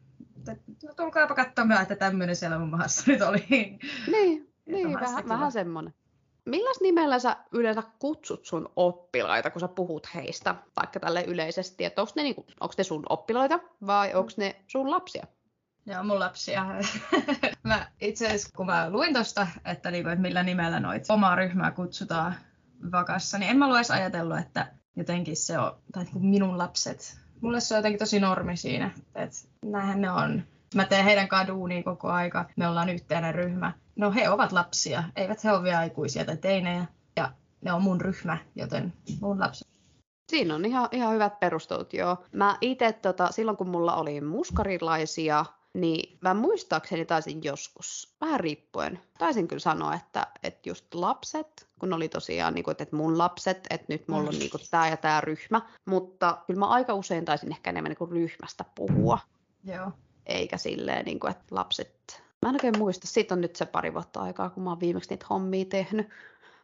no, 0.47 0.95
tulkaapa 0.97 1.35
katsomaan, 1.35 1.83
että 1.83 1.97
tämmöinen 1.97 2.37
siellä 2.37 2.59
mun 2.59 2.71
maassa 2.71 3.03
nyt 3.07 3.23
oli. 3.23 3.45
Niin, 4.13 4.49
niin 4.67 5.01
vähän, 5.01 5.29
vähän 5.29 5.53
semmoinen. 5.53 5.95
Milläs 6.45 6.81
nimellä 6.81 7.19
sä 7.19 7.37
yleensä 7.53 7.83
kutsut 7.99 8.47
sun 8.47 8.73
oppilaita, 8.77 9.51
kun 9.51 9.61
sä 9.61 9.69
puhut 9.69 10.15
heistä, 10.15 10.55
vaikka 10.77 11.01
tälle 11.01 11.25
yleisesti, 11.25 11.85
että 11.85 12.03
onko 12.03 12.13
ne, 12.17 12.23
niinku, 12.23 12.47
ne 12.79 12.85
sun 12.85 13.03
oppilaita 13.09 13.59
vai 13.87 14.15
onko 14.15 14.31
ne 14.37 14.57
sun 14.67 14.91
lapsia? 14.91 15.27
Joo, 15.87 16.05
mun 16.05 16.21
lapsia. 16.21 16.67
mä 17.63 17.87
itse 18.01 18.27
asiassa, 18.27 18.51
kun 18.57 18.67
mä 18.67 18.91
luin 18.91 19.15
tosta, 19.15 19.47
että, 19.65 19.91
niinku, 19.91 20.11
että 20.11 20.23
millä 20.23 20.43
nimellä 20.43 20.81
noit 20.81 21.05
omaa 21.09 21.37
ryhmää 21.37 21.71
kutsutaan 21.71 22.35
vakassa, 22.93 23.39
niin 23.39 23.51
en 23.51 23.59
mä 23.59 23.77
edes 23.77 23.91
ajatellut, 23.91 24.39
että 24.39 24.73
jotenkin 24.97 25.37
se 25.37 25.59
on, 25.59 25.79
tai 25.93 26.05
niinku 26.05 26.19
minun 26.19 26.59
lapset. 26.59 27.21
Mulle 27.41 27.61
se 27.61 27.75
on 27.75 27.79
jotenkin 27.79 27.99
tosi 27.99 28.21
normi 28.21 28.57
siinä, 28.57 28.91
että 29.15 29.37
näinhän 29.65 30.01
ne 30.01 30.11
on. 30.11 30.43
Mä 30.75 30.85
teen 30.85 31.05
heidän 31.05 31.29
kaduuni 31.29 31.83
koko 31.83 32.09
aika. 32.09 32.45
Me 32.57 32.69
ollaan 32.69 32.89
yhteinen 32.89 33.35
ryhmä. 33.35 33.73
No 33.97 34.13
he 34.13 34.31
ovat 34.31 34.53
lapsia, 34.53 35.05
eivät 35.17 35.45
he 35.45 35.53
ole 35.53 35.63
vielä 35.63 35.79
aikuisia 35.79 36.25
tai 36.25 36.37
teinejä. 36.37 36.87
Ja 37.17 37.33
ne 37.61 37.73
on 37.73 37.83
mun 37.83 38.01
ryhmä, 38.01 38.39
joten 38.55 38.93
mun 39.21 39.41
lapsi. 39.41 39.65
Siinä 40.31 40.55
on 40.55 40.65
ihan, 40.65 40.89
ihan 40.93 41.15
hyvät 41.15 41.41
perustelut, 41.41 41.93
joo. 41.93 42.25
Mä 42.33 42.57
itse 42.61 42.93
tota, 42.93 43.33
silloin 43.33 43.57
kun 43.57 43.69
mulla 43.69 43.95
oli 43.95 44.21
muskarilaisia, 44.21 45.45
niin 45.75 46.19
mä 46.21 46.35
muistaakseni 46.35 47.05
taisin 47.05 47.45
joskus, 47.45 48.17
vähän 48.21 48.41
riippuen, 48.41 49.01
taisin 49.19 49.49
kyllä 49.49 49.61
sanoa, 49.61 49.95
että, 49.95 50.27
että 50.43 50.69
just 50.69 50.95
lapset, 50.95 51.69
kun 51.81 51.93
oli 51.93 52.09
tosiaan 52.09 52.55
niin 52.55 52.65
kuin, 52.65 52.77
että 52.79 52.97
mun 52.97 53.19
lapset, 53.19 53.67
että 53.71 53.87
nyt 53.89 54.09
mulla 54.09 54.29
on 54.29 54.39
niin 54.39 54.51
kuin, 54.51 54.61
tämä 54.71 54.89
ja 54.89 54.97
tämä 54.97 55.21
ryhmä, 55.21 55.61
mutta 55.85 56.39
kyllä 56.47 56.59
mä 56.59 56.67
aika 56.67 56.95
usein 56.95 57.25
taisin 57.25 57.53
ehkä 57.53 57.71
enemmän 57.71 57.91
niin 57.91 57.99
kuin 57.99 58.11
ryhmästä 58.11 58.65
puhua. 58.75 59.19
Joo 59.65 59.93
eikä 60.27 60.57
silleen, 60.57 61.05
niin 61.05 61.21
kuin, 61.21 61.31
että 61.31 61.45
lapset... 61.51 62.23
Mä 62.43 62.49
en 62.49 62.55
oikein 62.55 62.79
muista, 62.79 63.07
siitä 63.07 63.35
on 63.35 63.41
nyt 63.41 63.57
se 63.57 63.67
pari 63.67 63.95
vuotta 63.95 64.21
aikaa, 64.21 64.51
kun 64.51 64.63
mä 64.63 64.71
oon 64.71 64.81
viimeksi 64.81 65.11
niitä 65.11 65.27
hommia 65.31 65.65
tehnyt. 65.65 66.09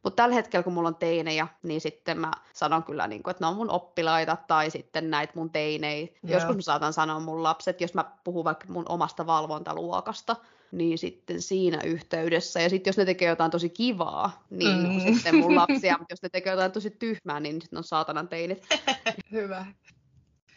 Mutta 0.02 0.22
tällä 0.22 0.34
hetkellä, 0.34 0.62
kun 0.62 0.72
mulla 0.72 0.88
on 0.88 0.96
teinejä, 0.96 1.48
niin 1.62 1.80
sitten 1.80 2.18
mä 2.18 2.30
sanon 2.52 2.84
kyllä, 2.84 3.06
niin 3.06 3.22
kuin, 3.22 3.30
että 3.30 3.44
ne 3.44 3.48
on 3.48 3.56
mun 3.56 3.70
oppilaita 3.70 4.36
tai 4.46 4.70
sitten 4.70 5.10
näitä 5.10 5.32
mun 5.36 5.50
teinejä. 5.50 6.08
Joo. 6.22 6.34
Joskus 6.34 6.56
mä 6.56 6.62
saatan 6.62 6.92
sanoa 6.92 7.20
mun 7.20 7.42
lapset, 7.42 7.80
jos 7.80 7.94
mä 7.94 8.04
puhun 8.24 8.44
vaikka 8.44 8.66
mun 8.68 8.84
omasta 8.88 9.26
valvontaluokasta, 9.26 10.36
niin 10.72 10.98
sitten 10.98 11.42
siinä 11.42 11.80
yhteydessä. 11.84 12.60
Ja 12.60 12.70
sitten 12.70 12.88
jos 12.88 12.96
ne 12.96 13.04
tekee 13.04 13.28
jotain 13.28 13.50
tosi 13.50 13.68
kivaa, 13.68 14.44
niin 14.50 14.92
mm. 14.92 15.14
sitten 15.14 15.36
mun 15.36 15.56
lapsia. 15.56 15.96
Mutta 15.98 16.12
jos 16.12 16.22
ne 16.22 16.28
tekee 16.28 16.50
jotain 16.50 16.72
tosi 16.72 16.90
tyhmää, 16.90 17.40
niin 17.40 17.62
sitten 17.62 17.76
on 17.76 17.84
saatanan 17.84 18.28
teinit. 18.28 18.66
Hyvä. 19.32 19.66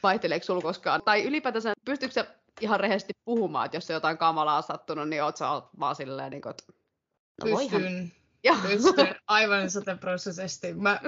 Vaihteleeko 0.03 0.45
sulla 0.45 0.62
koskaan? 0.62 1.01
Tai 1.05 1.23
ylipäätänsä, 1.23 1.73
pystyykö 1.85 2.13
sä 2.13 2.25
ihan 2.60 2.80
rehellisesti 2.80 3.13
puhumaan, 3.26 3.65
että 3.65 3.78
jos 3.78 3.89
on 3.89 3.93
jotain 3.93 4.17
kamalaa 4.17 4.62
sattunut, 4.62 5.10
niin 5.10 5.24
oot 5.24 5.38
sä 5.38 5.45
vaan 5.80 5.95
silleen, 5.95 6.32
niin 6.32 6.41
kuin, 6.41 6.52
että 6.52 6.63
no 7.43 7.58
Pystyn. 7.58 8.12
Ja. 8.43 8.56
Pystyn 8.67 9.15
aivan 9.28 9.69
sataprosenttisesti. 9.69 10.74
Mä, 10.74 11.02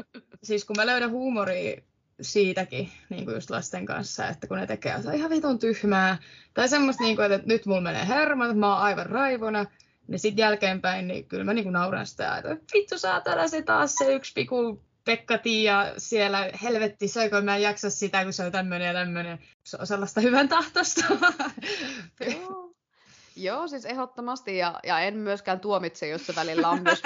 siis 0.44 0.66
kun 0.66 0.76
mä 0.76 0.86
löydän 0.86 1.12
huumoria 1.12 1.82
siitäkin, 2.22 2.92
niin 3.10 3.26
kuin 3.26 3.36
just 3.36 3.50
lasten 3.50 3.86
kanssa, 3.86 4.28
että 4.28 4.48
kun 4.48 4.58
ne 4.58 4.68
tekee 4.68 4.94
jotain 4.98 5.18
ihan 5.18 5.30
vitun 5.30 5.60
tyhmää, 5.60 6.18
tai 6.54 6.70
semmoista, 6.70 7.04
niin 7.04 7.16
kuin, 7.16 7.32
että 7.32 7.48
nyt 7.48 7.66
mulla 7.66 7.82
menee 7.82 8.08
hermo, 8.08 8.44
että 8.44 8.56
mä 8.56 8.74
oon 8.74 8.84
aivan 8.84 9.06
raivona, 9.06 9.66
niin 10.08 10.20
sitten 10.20 10.44
jälkeenpäin, 10.44 11.08
niin 11.08 11.28
kyllä 11.28 11.44
mä 11.44 11.54
niin 11.54 11.64
kuin 11.64 11.74
nauran 11.74 12.08
sitä, 12.08 12.38
että 12.38 12.58
vittu 12.74 12.98
saatana 12.98 13.48
se 13.48 13.62
taas 13.62 13.96
se 13.96 14.16
yksi 14.16 14.34
piku 14.34 14.82
Pekka 15.06 15.38
Tiia 15.38 15.94
siellä 15.98 16.50
helvetti 16.64 17.08
söikö 17.08 17.42
mä 17.42 17.56
en 17.56 17.62
jaksa 17.62 17.90
sitä, 17.90 18.24
kun 18.24 18.34
se 18.34 18.44
on 18.44 18.52
tämmöinen 18.52 18.88
ja 18.88 18.94
tämmöinen. 18.94 19.40
Se 19.64 19.78
on 19.80 19.88
sellaista 19.88 20.22
hyvän 20.22 20.50
tahtosta. 20.50 21.06
Joo. 22.40 22.72
Joo, 23.36 23.68
siis 23.68 23.86
ehdottomasti. 23.86 24.58
Ja, 24.58 24.80
ja 24.84 25.00
en 25.00 25.18
myöskään 25.18 25.60
tuomitse, 25.60 26.08
jos 26.08 26.28
se 26.28 26.36
välillä 26.36 26.70
on 26.70 26.84
myös 26.84 27.02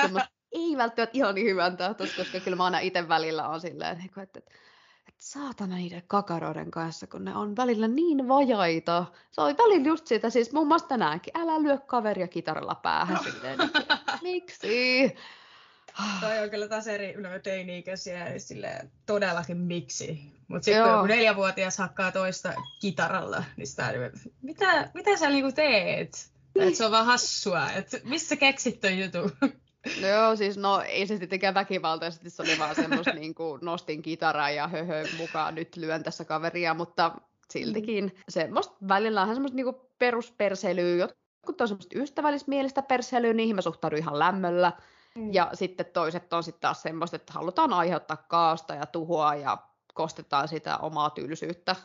ei 0.56 0.78
välttämättä 0.78 1.18
ihan 1.18 1.36
niin 1.36 1.48
hyvän 1.48 1.78
tahtoista, 1.78 2.18
koska 2.18 2.40
kyllä 2.40 2.58
mä 2.58 2.66
aina 2.66 2.80
itse 2.80 3.08
välillä 3.08 3.48
on 3.48 3.62
silleen, 3.62 3.92
että, 3.92 4.22
että, 4.22 4.40
että, 4.40 4.52
että 5.08 5.20
saatana 5.20 5.76
niiden 5.76 6.04
kakaroiden 6.08 6.72
kanssa, 6.72 7.08
kun 7.08 7.26
ne 7.26 7.36
on 7.36 7.56
välillä 7.56 7.88
niin 7.88 8.28
vajaita. 8.28 9.06
Se 9.32 9.42
oli 9.42 9.58
välillä 9.58 9.88
just 9.88 10.08
sitä, 10.08 10.30
siis 10.30 10.54
muun 10.54 10.68
muassa 10.68 10.88
tänäänkin, 10.88 11.38
älä 11.38 11.64
lyö 11.64 11.78
kaveria 11.78 12.28
kitaralla 12.28 12.76
päähän 12.76 13.20
silleen, 13.24 13.62
että, 13.62 13.98
miksi? 14.22 15.16
toi 16.22 16.40
on 16.40 16.50
kyllä 16.50 16.68
taas 16.68 16.88
eri 16.88 17.14
no, 17.14 17.30
teini-ikäisiä 17.44 18.30
ja 18.30 18.40
sille 18.40 18.90
todellakin 19.06 19.58
miksi. 19.58 20.36
Mutta 20.48 20.66
sitten 20.66 20.84
kun 21.00 21.08
neljävuotias 21.08 21.78
hakkaa 21.78 22.12
toista 22.12 22.54
kitaralla, 22.82 23.44
niin 23.58 23.68
sitä, 23.68 23.94
mitä, 24.42 24.90
mitä 24.94 25.18
sä 25.18 25.30
niinku 25.30 25.52
teet? 25.52 26.30
Et 26.56 26.76
se 26.76 26.86
on 26.86 26.92
vaan 26.92 27.06
hassua. 27.06 27.72
Et 27.72 28.02
missä 28.04 28.36
keksit 28.36 28.82
ton 28.82 28.98
jutun? 28.98 29.32
No 30.02 30.08
joo, 30.08 30.36
siis 30.36 30.58
no 30.58 30.82
ei 30.82 31.08
se 31.08 31.18
sittenkään 31.18 31.54
väkivaltaisesti, 31.54 32.30
se 32.30 32.42
oli 32.42 32.60
vaan 32.60 32.76
semmoista 32.76 33.14
niin 33.22 33.36
kuin 33.36 33.60
nostin 33.64 34.02
kitaraa 34.02 34.50
ja 34.50 34.68
höhö 34.68 35.04
mukaan 35.18 35.56
nyt 35.56 35.76
lyön 35.76 36.04
tässä 36.04 36.26
kaveria, 36.26 36.74
mutta 36.74 37.12
siltikin 37.50 38.04
mm. 38.04 38.12
semmoista 38.30 38.76
välillä 38.88 39.22
on 39.22 39.34
semmoista 39.34 39.56
niin 39.56 39.76
perusperseilyä, 40.00 40.96
jotkut 40.96 41.62
on 41.62 41.68
semmoista 41.68 42.00
ystävällismielistä 42.00 42.82
perseilyä, 42.82 43.34
niihin 43.34 43.56
mä 43.56 43.62
suhtaudun 43.62 44.00
ihan 44.00 44.20
lämmöllä. 44.20 44.72
Mm. 45.18 45.34
Ja 45.34 45.50
sitten 45.54 45.86
toiset 45.86 46.34
on 46.34 46.44
sitten 46.44 46.62
taas 46.62 46.82
semmoista, 46.82 47.16
että 47.16 47.34
halutaan 47.34 47.74
aiheuttaa 47.74 48.18
kaasta 48.18 48.76
ja 48.76 48.86
tuhoa 48.86 49.36
ja 49.36 49.58
kostetaan 49.94 50.48
sitä 50.48 50.78
omaa 50.78 51.10
tylsyyttä 51.10 51.76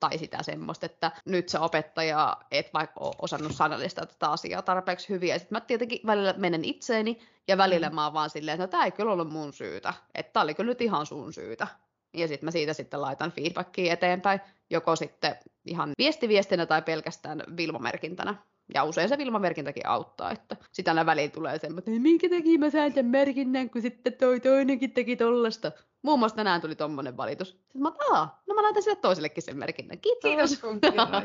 tai 0.00 0.18
sitä 0.18 0.42
semmoista, 0.42 0.86
että 0.86 1.12
nyt 1.24 1.48
se 1.48 1.58
opettaja 1.58 2.36
et 2.50 2.74
vaikka 2.74 3.00
ole 3.00 3.14
osannut 3.22 3.52
sanallistaa 3.52 4.06
tätä 4.06 4.30
asiaa 4.30 4.62
tarpeeksi 4.62 5.08
hyvin. 5.08 5.28
Ja 5.28 5.38
sitten 5.38 5.56
mä 5.56 5.60
tietenkin 5.60 6.00
välillä 6.06 6.34
menen 6.36 6.64
itseeni 6.64 7.18
ja 7.48 7.56
välillä 7.58 7.88
mm. 7.88 7.94
mä 7.94 8.04
oon 8.04 8.12
vaan 8.12 8.30
silleen, 8.30 8.54
että 8.54 8.66
no, 8.66 8.70
tämä 8.70 8.84
ei 8.84 8.92
kyllä 8.92 9.12
ollut 9.12 9.32
mun 9.32 9.52
syytä. 9.52 9.94
Että 10.14 10.32
tämä 10.32 10.44
oli 10.44 10.54
kyllä 10.54 10.68
nyt 10.68 10.80
ihan 10.80 11.06
sun 11.06 11.32
syytä. 11.32 11.66
Ja 12.14 12.28
sitten 12.28 12.46
mä 12.46 12.50
siitä 12.50 12.72
sitten 12.72 13.00
laitan 13.02 13.32
feedbackia 13.32 13.92
eteenpäin, 13.92 14.40
joko 14.70 14.96
sitten 14.96 15.36
ihan 15.64 15.92
viestiviestinä 15.98 16.66
tai 16.66 16.82
pelkästään 16.82 17.42
vilmomerkintänä. 17.56 18.34
Ja 18.74 18.84
usein 18.84 19.08
se 19.08 19.18
vilmamerkintäkin 19.18 19.88
auttaa, 19.88 20.30
että 20.30 20.56
sitä 20.72 20.90
aina 20.90 21.06
väliin 21.06 21.30
tulee 21.30 21.58
semmoinen, 21.58 21.94
että 21.94 22.02
minkä 22.02 22.28
takia 22.28 22.58
mä 22.58 22.70
sain 22.70 22.92
tämän 22.92 23.10
merkinnän, 23.10 23.70
kun 23.70 23.82
sitten 23.82 24.12
toi 24.12 24.40
toinenkin 24.40 24.92
teki 24.92 25.16
tollasta. 25.16 25.72
Muun 26.02 26.18
muassa 26.18 26.36
tänään 26.36 26.60
tuli 26.60 26.74
tommonen 26.74 27.16
valitus. 27.16 27.48
Sitten 27.48 27.82
mä 27.82 27.92
Aa, 28.10 28.42
no 28.46 28.54
mä 28.54 28.62
laitan 28.62 28.82
sille 28.82 28.96
toisellekin 28.96 29.42
sen 29.42 29.56
merkinnän. 29.56 29.98
Kiitos. 29.98 30.22
Kiitos 30.22 30.58
kun, 30.58 30.80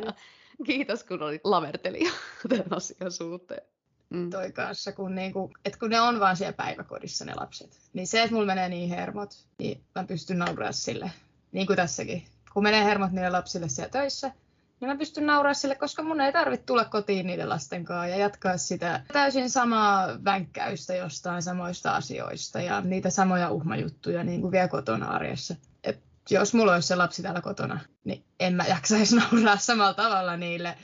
Kiitos, 0.65 1.04
kun 1.04 1.23
olit 1.23 1.41
lavertelija 1.43 2.12
tämän 2.49 2.65
asian 2.71 3.12
suhteen. 3.12 3.62
Mm. 4.10 4.30
Toi 4.30 4.51
kanssa, 4.51 4.91
kun, 4.91 5.15
niinku, 5.15 5.51
et 5.65 5.77
kun 5.77 5.89
ne 5.89 6.01
on 6.01 6.19
vaan 6.19 6.38
siellä 6.38 6.54
päiväkodissa 6.54 7.25
ne 7.25 7.34
lapset. 7.36 7.80
Niin 7.93 8.08
se, 8.08 8.23
että 8.23 8.34
mulla 8.34 8.45
menee 8.45 8.69
niin 8.69 8.89
hermot, 8.89 9.30
niin 9.60 9.84
mä 9.95 10.04
pystyn 10.04 10.39
nauraa 10.39 10.71
sille. 10.71 11.12
Niin 11.51 11.67
kuin 11.67 11.77
tässäkin. 11.77 12.25
Kun 12.54 12.63
menee 12.63 12.84
hermot 12.84 13.12
niille 13.12 13.30
lapsille 13.30 13.69
siellä 13.69 13.89
töissä, 13.89 14.32
niin 14.81 14.89
mä 14.89 14.97
pystyn 14.97 15.25
nauraa 15.25 15.53
sille, 15.53 15.75
koska 15.75 16.03
mun 16.03 16.21
ei 16.21 16.33
tarvitse 16.33 16.65
tulla 16.65 16.85
kotiin 16.85 17.27
niiden 17.27 17.49
lasten 17.49 17.85
kanssa 17.85 18.07
ja 18.07 18.17
jatkaa 18.17 18.57
sitä 18.57 19.01
täysin 19.13 19.49
samaa 19.49 20.07
vänkkäystä 20.25 20.95
jostain 20.95 21.41
samoista 21.41 21.95
asioista 21.95 22.61
ja 22.61 22.81
niitä 22.81 23.09
samoja 23.09 23.49
uhmajuttuja 23.49 24.23
niin 24.23 24.41
kuin 24.41 24.51
vielä 24.51 24.67
kotona 24.67 25.07
arjessa. 25.07 25.55
Et 25.83 25.99
jos 26.29 26.53
mulla 26.53 26.73
olisi 26.73 26.87
se 26.87 26.95
lapsi 26.95 27.21
täällä 27.21 27.41
kotona, 27.41 27.79
niin 28.03 28.23
en 28.39 28.53
mä 28.53 28.63
jaksaisi 28.63 29.15
nauraa 29.31 29.57
samalla 29.57 29.93
tavalla 29.93 30.37
niille 30.37 30.77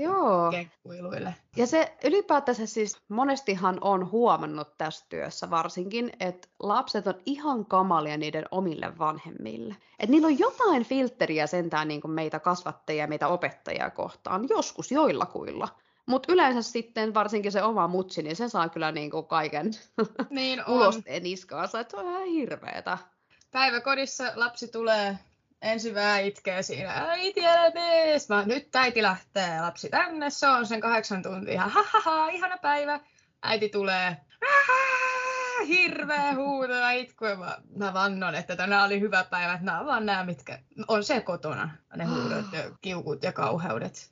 Joo. 0.00 0.50
kenkkuiluille. 0.50 1.34
Ja 1.56 1.66
se 1.66 1.96
ylipäätänsä 2.04 2.66
siis 2.66 2.98
monestihan 3.08 3.78
on 3.80 4.10
huomannut 4.10 4.78
tässä 4.78 5.06
työssä 5.08 5.50
varsinkin, 5.50 6.12
että 6.20 6.48
lapset 6.62 7.06
on 7.06 7.14
ihan 7.26 7.66
kamalia 7.66 8.16
niiden 8.16 8.44
omille 8.50 8.98
vanhemmille. 8.98 9.76
Että 9.98 10.10
niillä 10.10 10.26
on 10.26 10.38
jotain 10.38 10.84
filtteriä 10.84 11.46
sentään 11.46 11.88
niin 11.88 12.00
kuin 12.00 12.12
meitä 12.12 12.40
kasvattajia 12.40 13.04
ja 13.04 13.08
meitä 13.08 13.28
opettajia 13.28 13.90
kohtaan, 13.90 14.46
joskus 14.48 14.90
joillakuilla. 14.92 15.68
Mutta 16.06 16.32
yleensä 16.32 16.62
sitten 16.62 17.14
varsinkin 17.14 17.52
se 17.52 17.62
oma 17.62 17.88
mutsi, 17.88 18.22
niin 18.22 18.36
se 18.36 18.48
saa 18.48 18.68
kyllä 18.68 18.92
niin 18.92 19.10
kuin 19.10 19.26
kaiken 19.26 19.70
niin 20.30 20.62
ulosteen 20.68 21.22
niskaansa, 21.22 21.80
että 21.80 21.90
se 21.90 21.96
on 21.96 22.10
ihan 22.10 22.26
hirveetä. 22.26 22.98
Päiväkodissa 23.50 24.32
lapsi 24.34 24.68
tulee 24.68 25.18
ensin 25.62 25.94
vähän 25.94 26.24
itkee 26.24 26.62
siinä, 26.62 26.92
äiti 26.92 27.46
älä 27.46 27.70
mene. 27.70 28.16
Mä, 28.28 28.44
nyt 28.46 28.76
äiti 28.76 29.02
lähtee, 29.02 29.60
lapsi 29.60 29.88
tänne, 29.88 30.30
se 30.30 30.48
on 30.48 30.66
sen 30.66 30.80
kahdeksan 30.80 31.22
tuntia, 31.22 31.62
ha, 31.62 31.84
ha, 31.92 32.00
ha 32.00 32.28
ihana 32.28 32.58
päivä. 32.58 33.00
Äiti 33.42 33.68
tulee, 33.68 34.16
hirveä 35.68 36.34
huuto 36.34 36.72
ja 36.72 36.90
itku. 36.90 37.24
Mä, 37.24 37.58
mä 37.76 37.94
vannon, 37.94 38.34
että 38.34 38.56
tänään 38.56 38.86
oli 38.86 39.00
hyvä 39.00 39.24
päivä, 39.24 39.52
että 39.52 39.64
nämä 39.64 39.80
on 39.80 39.86
vaan 39.86 40.06
nämä, 40.06 40.24
mitkä 40.24 40.58
on 40.88 41.04
se 41.04 41.20
kotona, 41.20 41.70
ne 41.96 42.04
huudot 42.04 42.52
ja 42.52 42.76
kiukut 42.80 43.22
ja 43.22 43.32
kauheudet. 43.32 44.10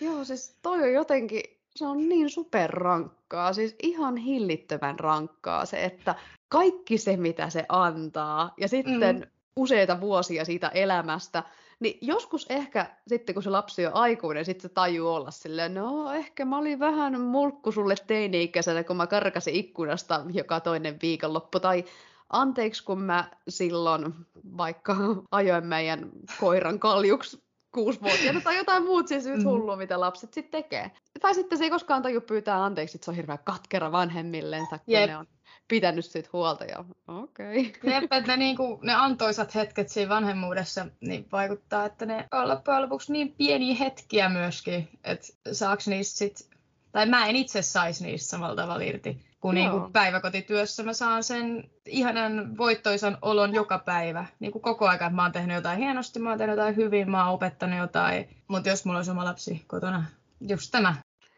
Joo, 0.00 0.24
siis 0.24 0.58
toi 0.62 0.82
on 0.82 0.92
jotenkin, 0.92 1.42
se 1.76 1.86
on 1.86 2.08
niin 2.08 2.30
superrankkaa, 2.30 3.52
siis 3.52 3.76
ihan 3.82 4.16
hillittömän 4.16 4.98
rankkaa 4.98 5.66
se, 5.66 5.84
että 5.84 6.14
kaikki 6.48 6.98
se, 6.98 7.16
mitä 7.16 7.50
se 7.50 7.64
antaa, 7.68 8.54
ja 8.60 8.68
sitten 8.68 9.16
mm 9.16 9.35
useita 9.56 10.00
vuosia 10.00 10.44
siitä 10.44 10.68
elämästä, 10.68 11.42
niin 11.80 11.98
joskus 12.00 12.46
ehkä 12.48 12.96
sitten, 13.08 13.34
kun 13.34 13.42
se 13.42 13.50
lapsi 13.50 13.86
on 13.86 13.94
aikuinen, 13.94 14.44
sitten 14.44 14.62
se 14.62 14.74
tajuu 14.74 15.14
olla 15.14 15.30
silleen, 15.30 15.74
no 15.74 16.12
ehkä 16.12 16.44
mä 16.44 16.58
olin 16.58 16.78
vähän 16.78 17.20
mulkku 17.20 17.72
sulle 17.72 17.94
teini-ikäisenä, 18.06 18.84
kun 18.84 18.96
mä 18.96 19.06
karkasin 19.06 19.54
ikkunasta 19.54 20.24
joka 20.32 20.60
toinen 20.60 20.98
viikonloppu, 21.02 21.60
tai 21.60 21.84
anteeksi, 22.30 22.84
kun 22.84 23.00
mä 23.00 23.30
silloin 23.48 24.14
vaikka 24.56 24.96
ajoin 25.30 25.66
meidän 25.66 26.10
koiran 26.40 26.78
kaljuksi 26.78 27.46
kuusivuotiaana 27.72 28.40
tai 28.40 28.56
jotain 28.56 28.84
muut 28.84 29.08
siis 29.08 29.26
mm. 29.26 29.44
hullua, 29.44 29.76
mitä 29.76 30.00
lapset 30.00 30.34
sitten 30.34 30.62
tekee. 30.62 30.90
Tai 31.20 31.34
sitten 31.34 31.58
se 31.58 31.64
ei 31.64 31.70
koskaan 31.70 32.02
taju 32.02 32.20
pyytää 32.20 32.64
anteeksi, 32.64 32.96
että 32.96 33.04
se 33.04 33.10
on 33.10 33.16
hirveän 33.16 33.38
katkera 33.44 33.92
vanhemmillensa, 33.92 34.78
kun 34.78 34.94
Jep. 34.94 35.10
ne 35.10 35.16
on 35.16 35.26
pitänyt 35.68 36.04
siitä 36.04 36.28
huolta 36.32 36.64
ja 36.64 36.84
okei. 37.08 37.74
Okay. 37.78 37.92
Jep, 37.92 38.12
että 38.12 38.26
ne, 38.26 38.36
niinku, 38.36 38.78
ne 38.82 38.94
antoisat 38.94 39.54
hetket 39.54 39.88
siinä 39.88 40.08
vanhemmuudessa 40.08 40.86
niin 41.00 41.28
vaikuttaa, 41.32 41.84
että 41.84 42.06
ne 42.06 42.28
on 42.32 42.48
loppujen 42.48 42.82
lopuksi 42.82 43.12
niin 43.12 43.34
pieniä 43.38 43.74
hetkiä 43.74 44.28
myöskin, 44.28 44.88
että 45.04 45.26
saaks 45.52 45.88
niistä 45.88 46.18
sit, 46.18 46.50
tai 46.92 47.06
mä 47.06 47.26
en 47.26 47.36
itse 47.36 47.62
saisi 47.62 48.04
niistä 48.04 48.30
samalla 48.30 48.56
tavalla 48.56 48.84
irti, 48.84 49.26
kun 49.40 49.54
niinku 49.54 49.90
päiväkotityössä 49.92 50.82
mä 50.82 50.92
saan 50.92 51.22
sen 51.22 51.70
ihanan 51.86 52.58
voittoisan 52.58 53.18
olon 53.22 53.54
joka 53.54 53.78
päivä. 53.78 54.26
Niinku 54.40 54.60
koko 54.60 54.88
ajan, 54.88 55.14
mä 55.14 55.22
oon 55.22 55.32
tehnyt 55.32 55.54
jotain 55.54 55.78
hienosti, 55.78 56.18
mä 56.18 56.28
oon 56.28 56.38
tehnyt 56.38 56.56
jotain 56.56 56.76
hyvin, 56.76 57.10
mä 57.10 57.24
oon 57.24 57.34
opettanut 57.34 57.78
jotain, 57.78 58.28
mutta 58.48 58.68
jos 58.68 58.84
mulla 58.84 58.98
olisi 58.98 59.10
oma 59.10 59.24
lapsi 59.24 59.64
kotona, 59.66 60.04
just 60.40 60.70
tämä 60.70 60.94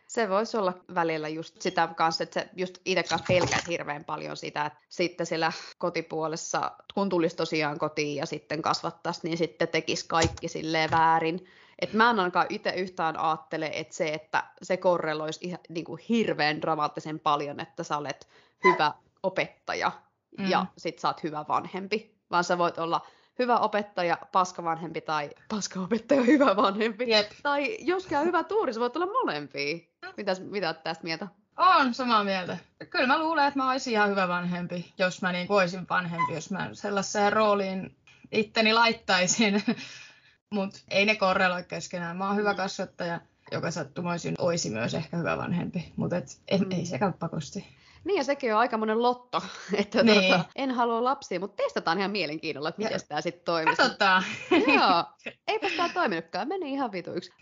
se 0.08 0.28
voisi 0.28 0.56
olla 0.56 0.74
välillä 0.94 1.28
just 1.28 1.62
sitä 1.62 1.88
kanssa, 1.96 2.24
että 2.24 2.40
se 2.40 2.48
just 2.56 2.78
itse 2.84 3.02
kanssa 3.02 3.26
pelkät 3.28 3.68
hirveän 3.68 4.04
paljon 4.04 4.36
sitä, 4.36 4.66
että 4.66 4.78
sitten 4.88 5.26
siellä 5.26 5.52
kotipuolessa, 5.78 6.72
kun 6.94 7.08
tulisi 7.08 7.36
tosiaan 7.36 7.78
kotiin 7.78 8.16
ja 8.16 8.26
sitten 8.26 8.62
kasvattaisi, 8.62 9.20
niin 9.22 9.38
sitten 9.38 9.68
tekisi 9.68 10.04
kaikki 10.08 10.48
silleen 10.48 10.90
väärin. 10.90 11.46
Et 11.78 11.92
mä 11.92 12.10
en 12.10 12.20
ainakaan 12.20 12.46
itse 12.48 12.70
yhtään 12.70 13.18
ajattele, 13.18 13.70
että 13.74 13.94
se, 13.94 14.08
että 14.08 14.44
se 14.62 14.76
korreloisi 14.76 15.40
ihan, 15.42 15.58
niin 15.68 15.84
kuin 15.84 16.00
hirveän 16.08 16.62
dramaattisen 16.62 17.20
paljon, 17.20 17.60
että 17.60 17.82
sä 17.82 17.96
olet 17.96 18.28
hyvä 18.64 18.92
opettaja 19.22 19.92
mm. 20.38 20.50
ja 20.50 20.66
sit 20.78 20.98
sä 20.98 21.08
oot 21.08 21.22
hyvä 21.22 21.44
vanhempi, 21.48 22.14
vaan 22.30 22.44
sä 22.44 22.58
voit 22.58 22.78
olla 22.78 23.06
hyvä 23.38 23.56
opettaja, 23.58 24.18
paska 24.32 24.64
vanhempi 24.64 25.00
tai 25.00 25.30
paska 25.48 25.80
opettaja, 25.80 26.22
hyvä 26.32 26.56
vanhempi. 26.56 27.10
Jep. 27.10 27.30
Tai 27.42 27.76
jos 27.80 28.06
käy 28.06 28.24
hyvä 28.24 28.44
tuuri, 28.44 28.74
se 28.74 28.80
voi 28.80 28.90
olla 28.94 29.06
molempia. 29.06 29.78
Mitäs, 30.16 30.40
mitä 30.40 30.68
olet 30.68 30.82
tästä 30.82 31.04
mieltä? 31.04 31.28
On 31.56 31.94
samaa 31.94 32.24
mieltä. 32.24 32.58
Kyllä 32.90 33.06
mä 33.06 33.18
luulen, 33.18 33.46
että 33.46 33.58
mä 33.58 33.70
olisin 33.70 33.92
ihan 33.92 34.10
hyvä 34.10 34.28
vanhempi, 34.28 34.92
jos 34.98 35.22
mä 35.22 35.32
niin 35.32 35.46
olisin 35.48 35.86
vanhempi, 35.90 36.32
jos 36.32 36.50
mä 36.50 36.70
sellaiseen 36.72 37.32
rooliin 37.32 37.96
itteni 38.32 38.72
laittaisin. 38.72 39.62
Mutta 40.50 40.78
ei 40.90 41.06
ne 41.06 41.16
korreloi 41.16 41.64
keskenään. 41.64 42.16
Mä 42.16 42.26
oon 42.26 42.36
hyvä 42.36 42.54
kasvattaja, 42.54 43.20
joka 43.52 43.70
sattumoisin 43.70 44.34
olisi 44.38 44.70
myös 44.70 44.94
ehkä 44.94 45.16
hyvä 45.16 45.36
vanhempi, 45.36 45.92
mutta 45.96 46.16
mm. 46.16 46.72
ei 46.72 46.86
se 46.86 46.98
käy 46.98 47.12
pakosti. 47.12 47.66
Niin 48.04 48.16
ja 48.16 48.24
sekin 48.24 48.54
on 48.54 48.60
aika 48.60 48.78
monen 48.78 49.02
lotto, 49.02 49.42
että 49.74 50.02
niin. 50.02 50.34
tuota, 50.34 50.44
en 50.56 50.70
halua 50.70 51.04
lapsia, 51.04 51.40
mutta 51.40 51.62
testataan 51.62 51.98
ihan 51.98 52.10
mielenkiinnolla, 52.10 52.68
että 52.68 52.82
miten 52.82 53.00
tämä 53.08 53.20
sitten 53.20 53.44
toimii. 53.44 53.76
Katsotaan. 53.76 54.22
Joo, 54.76 55.04
eipä 55.48 55.68
tämä 55.76 55.88
toiminutkaan, 55.94 56.48
meni 56.48 56.72
ihan 56.72 56.92
vituiksi. 56.92 57.32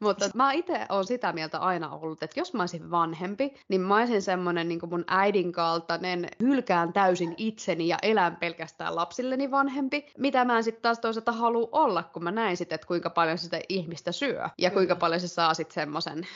mutta 0.00 0.30
mä 0.34 0.52
itse 0.52 0.86
olen 0.88 1.04
sitä 1.04 1.32
mieltä 1.32 1.58
aina 1.58 1.88
ollut, 1.88 2.22
että 2.22 2.40
jos 2.40 2.54
mä 2.54 2.62
olisin 2.62 2.90
vanhempi, 2.90 3.54
niin 3.68 3.80
mä 3.80 3.96
olisin 3.96 4.22
semmoinen 4.22 4.68
niin 4.68 4.80
mun 4.90 5.04
äidin 5.06 5.52
kaltainen, 5.52 6.28
hylkään 6.40 6.92
täysin 6.92 7.34
itseni 7.36 7.88
ja 7.88 7.98
elän 8.02 8.36
pelkästään 8.36 8.96
lapsilleni 8.96 9.50
vanhempi, 9.50 10.06
mitä 10.18 10.44
mä 10.44 10.56
en 10.56 10.64
sitten 10.64 10.82
taas 10.82 10.98
toisaalta 10.98 11.32
halua 11.32 11.68
olla, 11.72 12.02
kun 12.02 12.24
mä 12.24 12.30
näin 12.30 12.56
sitten, 12.56 12.74
että 12.74 12.86
kuinka 12.86 13.10
paljon 13.10 13.38
sitä 13.38 13.60
ihmistä 13.68 14.12
syö 14.12 14.48
ja 14.58 14.70
kuinka 14.70 14.96
paljon 14.96 15.20
se 15.20 15.28
saa 15.28 15.54
sitten 15.54 15.74
semmoisen 15.74 16.26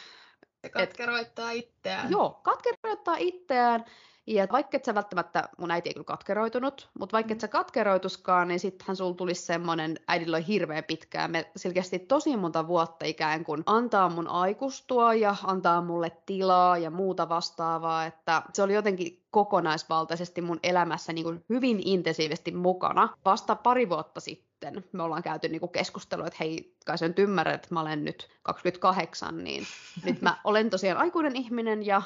se 0.64 0.68
katkeroittaa 0.68 1.52
et, 1.52 1.58
itseään. 1.58 2.10
Joo, 2.10 2.40
katkeroittaa 2.42 3.16
itseään. 3.18 3.84
Ja 4.26 4.46
vaikka 4.52 4.76
et 4.76 4.84
sä 4.84 4.94
välttämättä, 4.94 5.48
mun 5.58 5.70
äiti 5.70 5.88
ei 5.88 5.94
kyllä 5.94 6.04
katkeroitunut, 6.04 6.90
mutta 6.98 7.12
vaikka 7.12 7.32
et 7.32 7.40
sä 7.40 7.48
katkeroituskaan, 7.48 8.48
niin 8.48 8.60
sittenhän 8.60 8.96
sulla 8.96 9.14
tulisi 9.14 9.42
semmoinen, 9.42 9.98
äidillä 10.08 10.36
oli 10.36 10.46
hirveän 10.46 10.84
pitkään, 10.84 11.30
me 11.30 11.50
selkeästi 11.56 11.98
tosi 11.98 12.36
monta 12.36 12.66
vuotta 12.66 13.04
ikään 13.04 13.44
kuin 13.44 13.62
antaa 13.66 14.08
mun 14.08 14.28
aikustua 14.28 15.14
ja 15.14 15.36
antaa 15.44 15.82
mulle 15.82 16.12
tilaa 16.26 16.78
ja 16.78 16.90
muuta 16.90 17.28
vastaavaa, 17.28 18.04
että 18.04 18.42
se 18.52 18.62
oli 18.62 18.74
jotenkin 18.74 19.24
kokonaisvaltaisesti 19.30 20.40
mun 20.40 20.60
elämässä 20.62 21.12
niin 21.12 21.24
kuin 21.24 21.44
hyvin 21.48 21.80
intensiivisesti 21.84 22.52
mukana. 22.52 23.08
Vasta 23.24 23.56
pari 23.56 23.88
vuotta 23.88 24.20
sitten 24.20 24.53
me 24.92 25.02
ollaan 25.02 25.22
käyty 25.22 25.48
niin 25.48 25.60
kuin 25.60 25.72
keskustelua, 25.72 26.26
että 26.26 26.36
hei, 26.40 26.74
kai 26.86 26.98
sen 26.98 27.14
ymmärrät, 27.18 27.54
että 27.54 27.68
mä 27.70 27.80
olen 27.80 28.04
nyt 28.04 28.28
28, 28.42 29.44
niin 29.44 29.66
nyt 30.04 30.22
mä 30.22 30.36
olen 30.44 30.70
tosiaan 30.70 30.98
aikuinen 30.98 31.36
ihminen 31.36 31.86
ja 31.86 32.02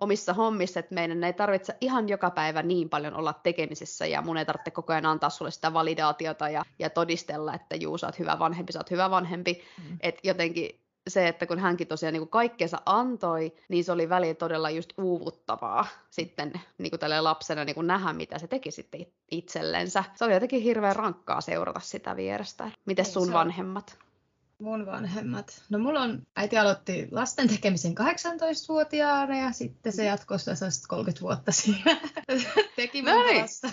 omissa 0.00 0.32
hommissa, 0.34 0.80
että 0.80 0.94
meidän 0.94 1.24
ei 1.24 1.32
tarvitse 1.32 1.76
ihan 1.80 2.08
joka 2.08 2.30
päivä 2.30 2.62
niin 2.62 2.88
paljon 2.88 3.14
olla 3.14 3.32
tekemisissä 3.32 4.06
ja 4.06 4.22
mun 4.22 4.36
ei 4.36 4.44
tarvitse 4.44 4.70
koko 4.70 4.92
ajan 4.92 5.06
antaa 5.06 5.30
sulle 5.30 5.50
sitä 5.50 5.72
validaatiota 5.72 6.48
ja, 6.48 6.64
ja 6.78 6.90
todistella, 6.90 7.54
että 7.54 7.76
juu, 7.76 7.98
sä 7.98 8.06
oot 8.06 8.18
hyvä 8.18 8.38
vanhempi, 8.38 8.72
sä 8.72 8.78
oot 8.78 8.90
hyvä 8.90 9.10
vanhempi. 9.10 9.62
Mm. 9.78 9.98
Että 10.00 10.20
jotenkin 10.24 10.80
se, 11.08 11.28
että 11.28 11.46
kun 11.46 11.58
hänkin 11.58 11.86
tosiaan 11.86 12.12
niin 12.12 12.28
kaikkeensa 12.28 12.78
antoi, 12.86 13.52
niin 13.68 13.84
se 13.84 13.92
oli 13.92 14.08
väliin 14.08 14.36
todella 14.36 14.70
just 14.70 14.92
uuvuttavaa 14.98 15.86
sitten 16.10 16.52
niin 16.78 16.90
kuin 16.90 17.00
tälle 17.00 17.20
lapsena 17.20 17.64
niin 17.64 17.74
kuin 17.74 17.86
nähdä, 17.86 18.12
mitä 18.12 18.38
se 18.38 18.46
teki 18.46 18.70
sitten 18.70 19.06
itsellensä. 19.30 20.04
Se 20.14 20.24
oli 20.24 20.34
jotenkin 20.34 20.62
hirveän 20.62 20.96
rankkaa 20.96 21.40
seurata 21.40 21.80
sitä 21.80 22.16
vierestä. 22.16 22.70
Miten 22.86 23.04
niin, 23.04 23.12
sun 23.12 23.32
vanhemmat? 23.32 23.98
Mun 24.58 24.86
vanhemmat. 24.86 25.62
No 25.70 25.78
mulla 25.78 26.00
on, 26.00 26.22
äiti 26.36 26.58
aloitti 26.58 27.08
lasten 27.10 27.48
tekemisen 27.48 27.94
18-vuotiaana 27.98 29.38
ja 29.38 29.52
sitten 29.52 29.92
se 29.92 30.04
jatkoi 30.04 30.38
sitä 30.38 30.52
30 30.88 31.22
vuotta 31.22 31.52
siinä 31.52 32.00
tekemään 32.76 33.40
lasta. 33.40 33.70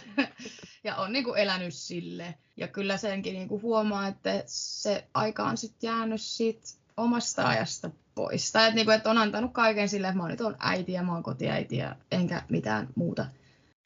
ja 0.84 0.96
on 0.96 1.14
niin 1.14 1.24
kuin 1.24 1.40
elänyt 1.40 1.74
sille. 1.74 2.36
Ja 2.58 2.68
kyllä 2.68 2.98
senkin 2.98 3.34
niin 3.34 3.48
kuin 3.48 3.62
huomaa, 3.62 4.08
että 4.08 4.44
se 4.46 5.08
aika 5.14 5.44
on 5.44 5.58
sitten 5.58 5.88
jäänyt 5.88 6.22
siitä 6.22 6.83
omasta 6.98 7.48
ajasta 7.48 7.90
pois. 8.16 8.52
Tai 8.52 8.64
että, 8.64 8.76
niin 8.76 8.86
kuin, 8.86 8.96
että 8.96 9.10
on 9.10 9.18
antanut 9.18 9.54
kaiken 9.54 9.90
sille, 9.90 10.08
että 10.08 10.22
mä 10.22 10.28
nyt 10.28 10.42
on 10.42 10.56
äiti 10.60 10.92
ja 10.92 11.04
mä 11.04 11.14
oon 11.14 11.24
kotiäiti 11.24 11.78
ja 11.78 11.96
enkä 12.12 12.42
mitään 12.50 12.88
muuta. 12.96 13.26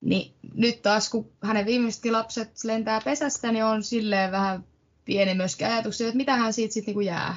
Niin 0.02 0.34
nyt 0.54 0.82
taas, 0.82 1.10
kun 1.10 1.32
hänen 1.44 1.66
viimeiset 1.66 2.06
lapset 2.06 2.64
lentää 2.64 3.02
pesästä, 3.02 3.52
niin 3.52 3.66
on 3.66 3.84
silleen 3.84 4.32
vähän 4.32 4.64
pieni 5.06 5.34
myöskin 5.34 5.68
ajatuksia, 5.68 6.08
että 6.08 6.18
mitä 6.18 6.36
hän 6.36 6.54
siitä 6.54 6.74
sitten 6.74 6.92
niinku 6.92 7.02
jää. 7.02 7.36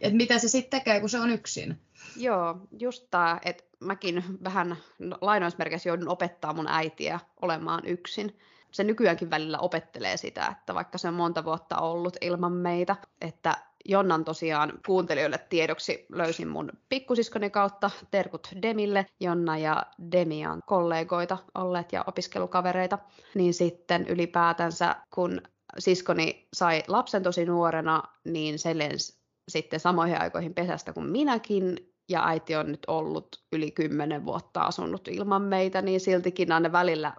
Että 0.00 0.16
mitä 0.16 0.38
se 0.38 0.48
sitten 0.48 0.80
tekee, 0.80 1.00
kun 1.00 1.08
se 1.08 1.18
on 1.18 1.30
yksin. 1.30 1.80
Joo, 2.16 2.60
just 2.78 3.06
tämä, 3.10 3.38
että 3.44 3.64
mäkin 3.80 4.24
vähän 4.44 4.76
lainoismerkeissä 5.20 5.88
joudun 5.88 6.08
opettaa 6.08 6.52
mun 6.52 6.68
äitiä 6.68 7.20
olemaan 7.42 7.86
yksin. 7.86 8.38
Se 8.70 8.84
nykyäänkin 8.84 9.30
välillä 9.30 9.58
opettelee 9.58 10.16
sitä, 10.16 10.46
että 10.46 10.74
vaikka 10.74 10.98
se 10.98 11.08
on 11.08 11.14
monta 11.14 11.44
vuotta 11.44 11.78
ollut 11.78 12.16
ilman 12.20 12.52
meitä, 12.52 12.96
että 13.20 13.56
Jonnan 13.88 14.24
tosiaan 14.24 14.72
kuuntelijoille 14.86 15.38
tiedoksi 15.48 16.06
löysin 16.12 16.48
mun 16.48 16.72
pikkusiskoni 16.88 17.50
kautta 17.50 17.90
terkut 18.10 18.48
Demille. 18.62 19.06
Jonna 19.20 19.58
ja 19.58 19.86
Demi 20.12 20.46
on 20.46 20.60
kollegoita 20.66 21.38
olleet 21.54 21.92
ja 21.92 22.04
opiskelukavereita. 22.06 22.98
Niin 23.34 23.54
sitten 23.54 24.06
ylipäätänsä, 24.08 24.96
kun 25.14 25.42
siskoni 25.78 26.48
sai 26.56 26.82
lapsen 26.88 27.22
tosi 27.22 27.44
nuorena, 27.44 28.02
niin 28.24 28.58
se 28.58 28.78
lensi 28.78 29.20
sitten 29.48 29.80
samoihin 29.80 30.20
aikoihin 30.20 30.54
pesästä 30.54 30.92
kuin 30.92 31.06
minäkin, 31.06 31.76
ja 32.08 32.26
äiti 32.26 32.56
on 32.56 32.66
nyt 32.66 32.82
ollut 32.86 33.28
yli 33.52 33.70
kymmenen 33.70 34.24
vuotta 34.24 34.60
asunut 34.60 35.08
ilman 35.08 35.42
meitä, 35.42 35.82
niin 35.82 36.00
siltikin 36.00 36.52
aina 36.52 36.72
välillä 36.72 37.12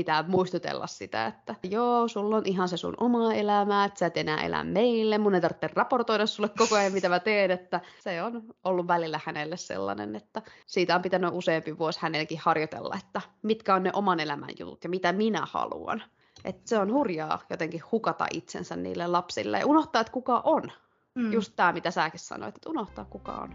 pitää 0.00 0.24
muistutella 0.28 0.86
sitä, 0.86 1.26
että 1.26 1.54
joo, 1.62 2.08
sulla 2.08 2.36
on 2.36 2.42
ihan 2.46 2.68
se 2.68 2.76
sun 2.76 2.94
oma 3.00 3.34
elämä, 3.34 3.84
että 3.84 3.98
sä 3.98 4.06
et 4.06 4.16
enää 4.16 4.42
elä 4.42 4.64
meille, 4.64 5.18
mun 5.18 5.34
ei 5.34 5.40
tarvitse 5.40 5.70
raportoida 5.74 6.26
sulle 6.26 6.48
koko 6.58 6.76
ajan, 6.76 6.92
mitä 6.92 7.08
mä 7.08 7.20
teen, 7.20 7.50
että 7.50 7.80
se 7.98 8.22
on 8.22 8.42
ollut 8.64 8.88
välillä 8.88 9.20
hänelle 9.24 9.56
sellainen, 9.56 10.16
että 10.16 10.42
siitä 10.66 10.94
on 10.94 11.02
pitänyt 11.02 11.30
useampi 11.32 11.78
vuosi 11.78 11.98
hänellekin 12.02 12.38
harjoitella, 12.42 12.96
että 13.04 13.20
mitkä 13.42 13.74
on 13.74 13.82
ne 13.82 13.90
oman 13.94 14.20
elämän 14.20 14.50
jutut 14.58 14.84
ja 14.84 14.90
mitä 14.90 15.12
minä 15.12 15.46
haluan. 15.50 16.02
Että 16.44 16.62
se 16.64 16.78
on 16.78 16.92
hurjaa 16.92 17.38
jotenkin 17.50 17.82
hukata 17.92 18.26
itsensä 18.34 18.76
niille 18.76 19.06
lapsille 19.06 19.58
ja 19.58 19.66
unohtaa, 19.66 20.00
että 20.00 20.12
kuka 20.12 20.40
on. 20.44 20.62
Mm. 21.14 21.32
Just 21.32 21.52
tämä, 21.56 21.72
mitä 21.72 21.90
säkin 21.90 22.20
sanoit, 22.20 22.56
että 22.56 22.70
unohtaa 22.70 23.04
kuka 23.04 23.32
on. 23.32 23.54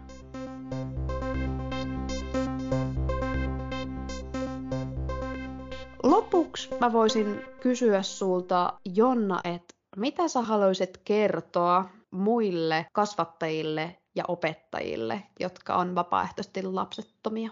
Lopuksi 6.16 6.68
mä 6.80 6.92
voisin 6.92 7.40
kysyä 7.60 8.02
sulta, 8.02 8.72
Jonna, 8.94 9.40
että 9.44 9.74
mitä 9.96 10.28
sä 10.28 10.42
haluaisit 10.42 11.00
kertoa 11.04 11.88
muille 12.10 12.86
kasvattajille 12.92 13.96
ja 14.14 14.24
opettajille, 14.28 15.22
jotka 15.40 15.76
on 15.76 15.94
vapaaehtoisesti 15.94 16.62
lapsettomia? 16.62 17.50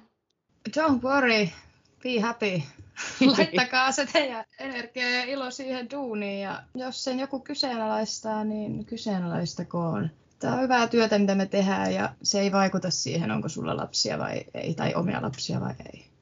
Don't 0.68 1.02
worry, 1.02 1.48
be 2.02 2.20
happy. 2.20 2.62
Laittakaa 3.36 3.92
se 3.92 4.06
teidän 4.12 4.44
energia 4.58 5.10
ja 5.10 5.24
ilo 5.24 5.50
siihen 5.50 5.90
duuniin 5.90 6.40
ja 6.40 6.62
jos 6.74 7.04
sen 7.04 7.20
joku 7.20 7.40
kyseenalaistaa, 7.40 8.44
niin 8.44 8.86
kyseenalaistakoon. 8.86 10.10
Tämä 10.38 10.54
on 10.54 10.60
hyvää 10.60 10.88
työtä, 10.88 11.18
mitä 11.18 11.34
me 11.34 11.46
tehdään 11.46 11.94
ja 11.94 12.14
se 12.22 12.40
ei 12.40 12.52
vaikuta 12.52 12.90
siihen, 12.90 13.30
onko 13.30 13.48
sulla 13.48 13.76
lapsia 13.76 14.18
vai 14.18 14.44
ei, 14.54 14.74
tai 14.74 14.94
omia 14.94 15.22
lapsia 15.22 15.60
vai 15.60 15.74
ei. 15.92 16.13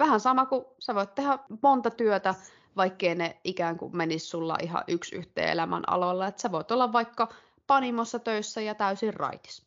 Vähän 0.00 0.20
sama 0.20 0.46
kuin 0.46 0.64
sä 0.78 0.94
voit 0.94 1.14
tehdä 1.14 1.38
monta 1.62 1.90
työtä, 1.90 2.34
vaikkei 2.76 3.14
ne 3.14 3.40
ikään 3.44 3.76
kuin 3.76 3.96
menisi 3.96 4.26
sulla 4.26 4.56
ihan 4.62 4.84
yksi 4.88 5.16
yhteen 5.16 5.48
elämän 5.48 5.88
aloilla. 5.88 6.26
Että 6.26 6.42
sä 6.42 6.52
voit 6.52 6.70
olla 6.70 6.92
vaikka 6.92 7.28
panimossa 7.66 8.18
töissä 8.18 8.60
ja 8.60 8.74
täysin 8.74 9.14
raitis. 9.14 9.66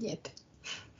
Jep. 0.00 0.24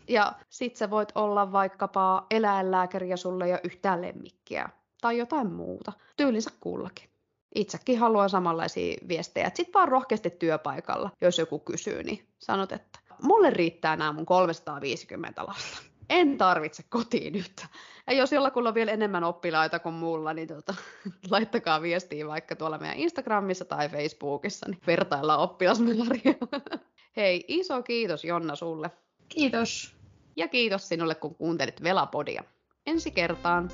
Ja 0.09 0.33
sit 0.51 0.77
sä 0.77 0.90
voit 0.90 1.12
olla 1.14 1.53
vaikkapa 1.53 2.27
eläinlääkäri 2.31 3.09
ja 3.09 3.16
sulle 3.16 3.45
ei 3.45 3.53
ole 3.53 3.61
yhtään 3.64 4.03
lemmikkiä 4.03 4.68
tai 5.01 5.18
jotain 5.18 5.53
muuta. 5.53 5.92
Tyylinsä 6.16 6.51
kullakin. 6.61 7.09
Itsekin 7.55 7.99
haluan 7.99 8.31
samanlaisia 8.31 8.97
viestejä. 9.09 9.51
Sitten 9.55 9.75
vaan 9.75 9.88
rohkeasti 9.88 10.31
työpaikalla, 10.31 11.11
jos 11.21 11.38
joku 11.38 11.59
kysyy, 11.59 12.03
niin 12.03 12.29
sanot, 12.38 12.73
että 12.73 12.99
mulle 13.23 13.51
riittää 13.51 13.97
nämä 13.97 14.12
mun 14.12 14.27
350 14.27 15.47
lasta. 15.47 15.91
En 16.11 16.38
tarvitse 16.38 16.83
kotiin 16.88 17.33
nyt. 17.33 17.67
Ja 18.07 18.12
jos 18.12 18.33
jollakulla 18.33 18.69
on 18.69 18.75
vielä 18.75 18.93
enemmän 18.93 19.25
oppilaita 19.25 19.79
kuin 19.79 19.95
mulla, 19.95 20.35
niin 20.35 20.49
tota, 20.49 20.75
laittakaa 21.31 21.83
viestiä 21.83 22.27
vaikka 22.27 22.57
tuolla 22.57 22.79
meidän 22.79 22.99
Instagramissa 22.99 23.65
tai 23.65 23.88
Facebookissa, 23.88 24.67
niin 24.69 24.81
vertaillaan 24.87 25.41
oppilasmääriä. 25.41 26.35
Hei, 27.17 27.45
iso 27.49 27.83
kiitos 27.83 28.25
Jonna 28.25 28.57
sulle. 28.57 28.91
Kiitos. 29.29 29.97
Ja 30.37 30.49
kiitos 30.49 30.88
sinulle, 30.88 31.15
kun 31.15 31.35
kuuntelit 31.35 31.83
Velapodia. 31.83 32.45
Ensi 32.87 33.11
kertaan. 33.11 33.71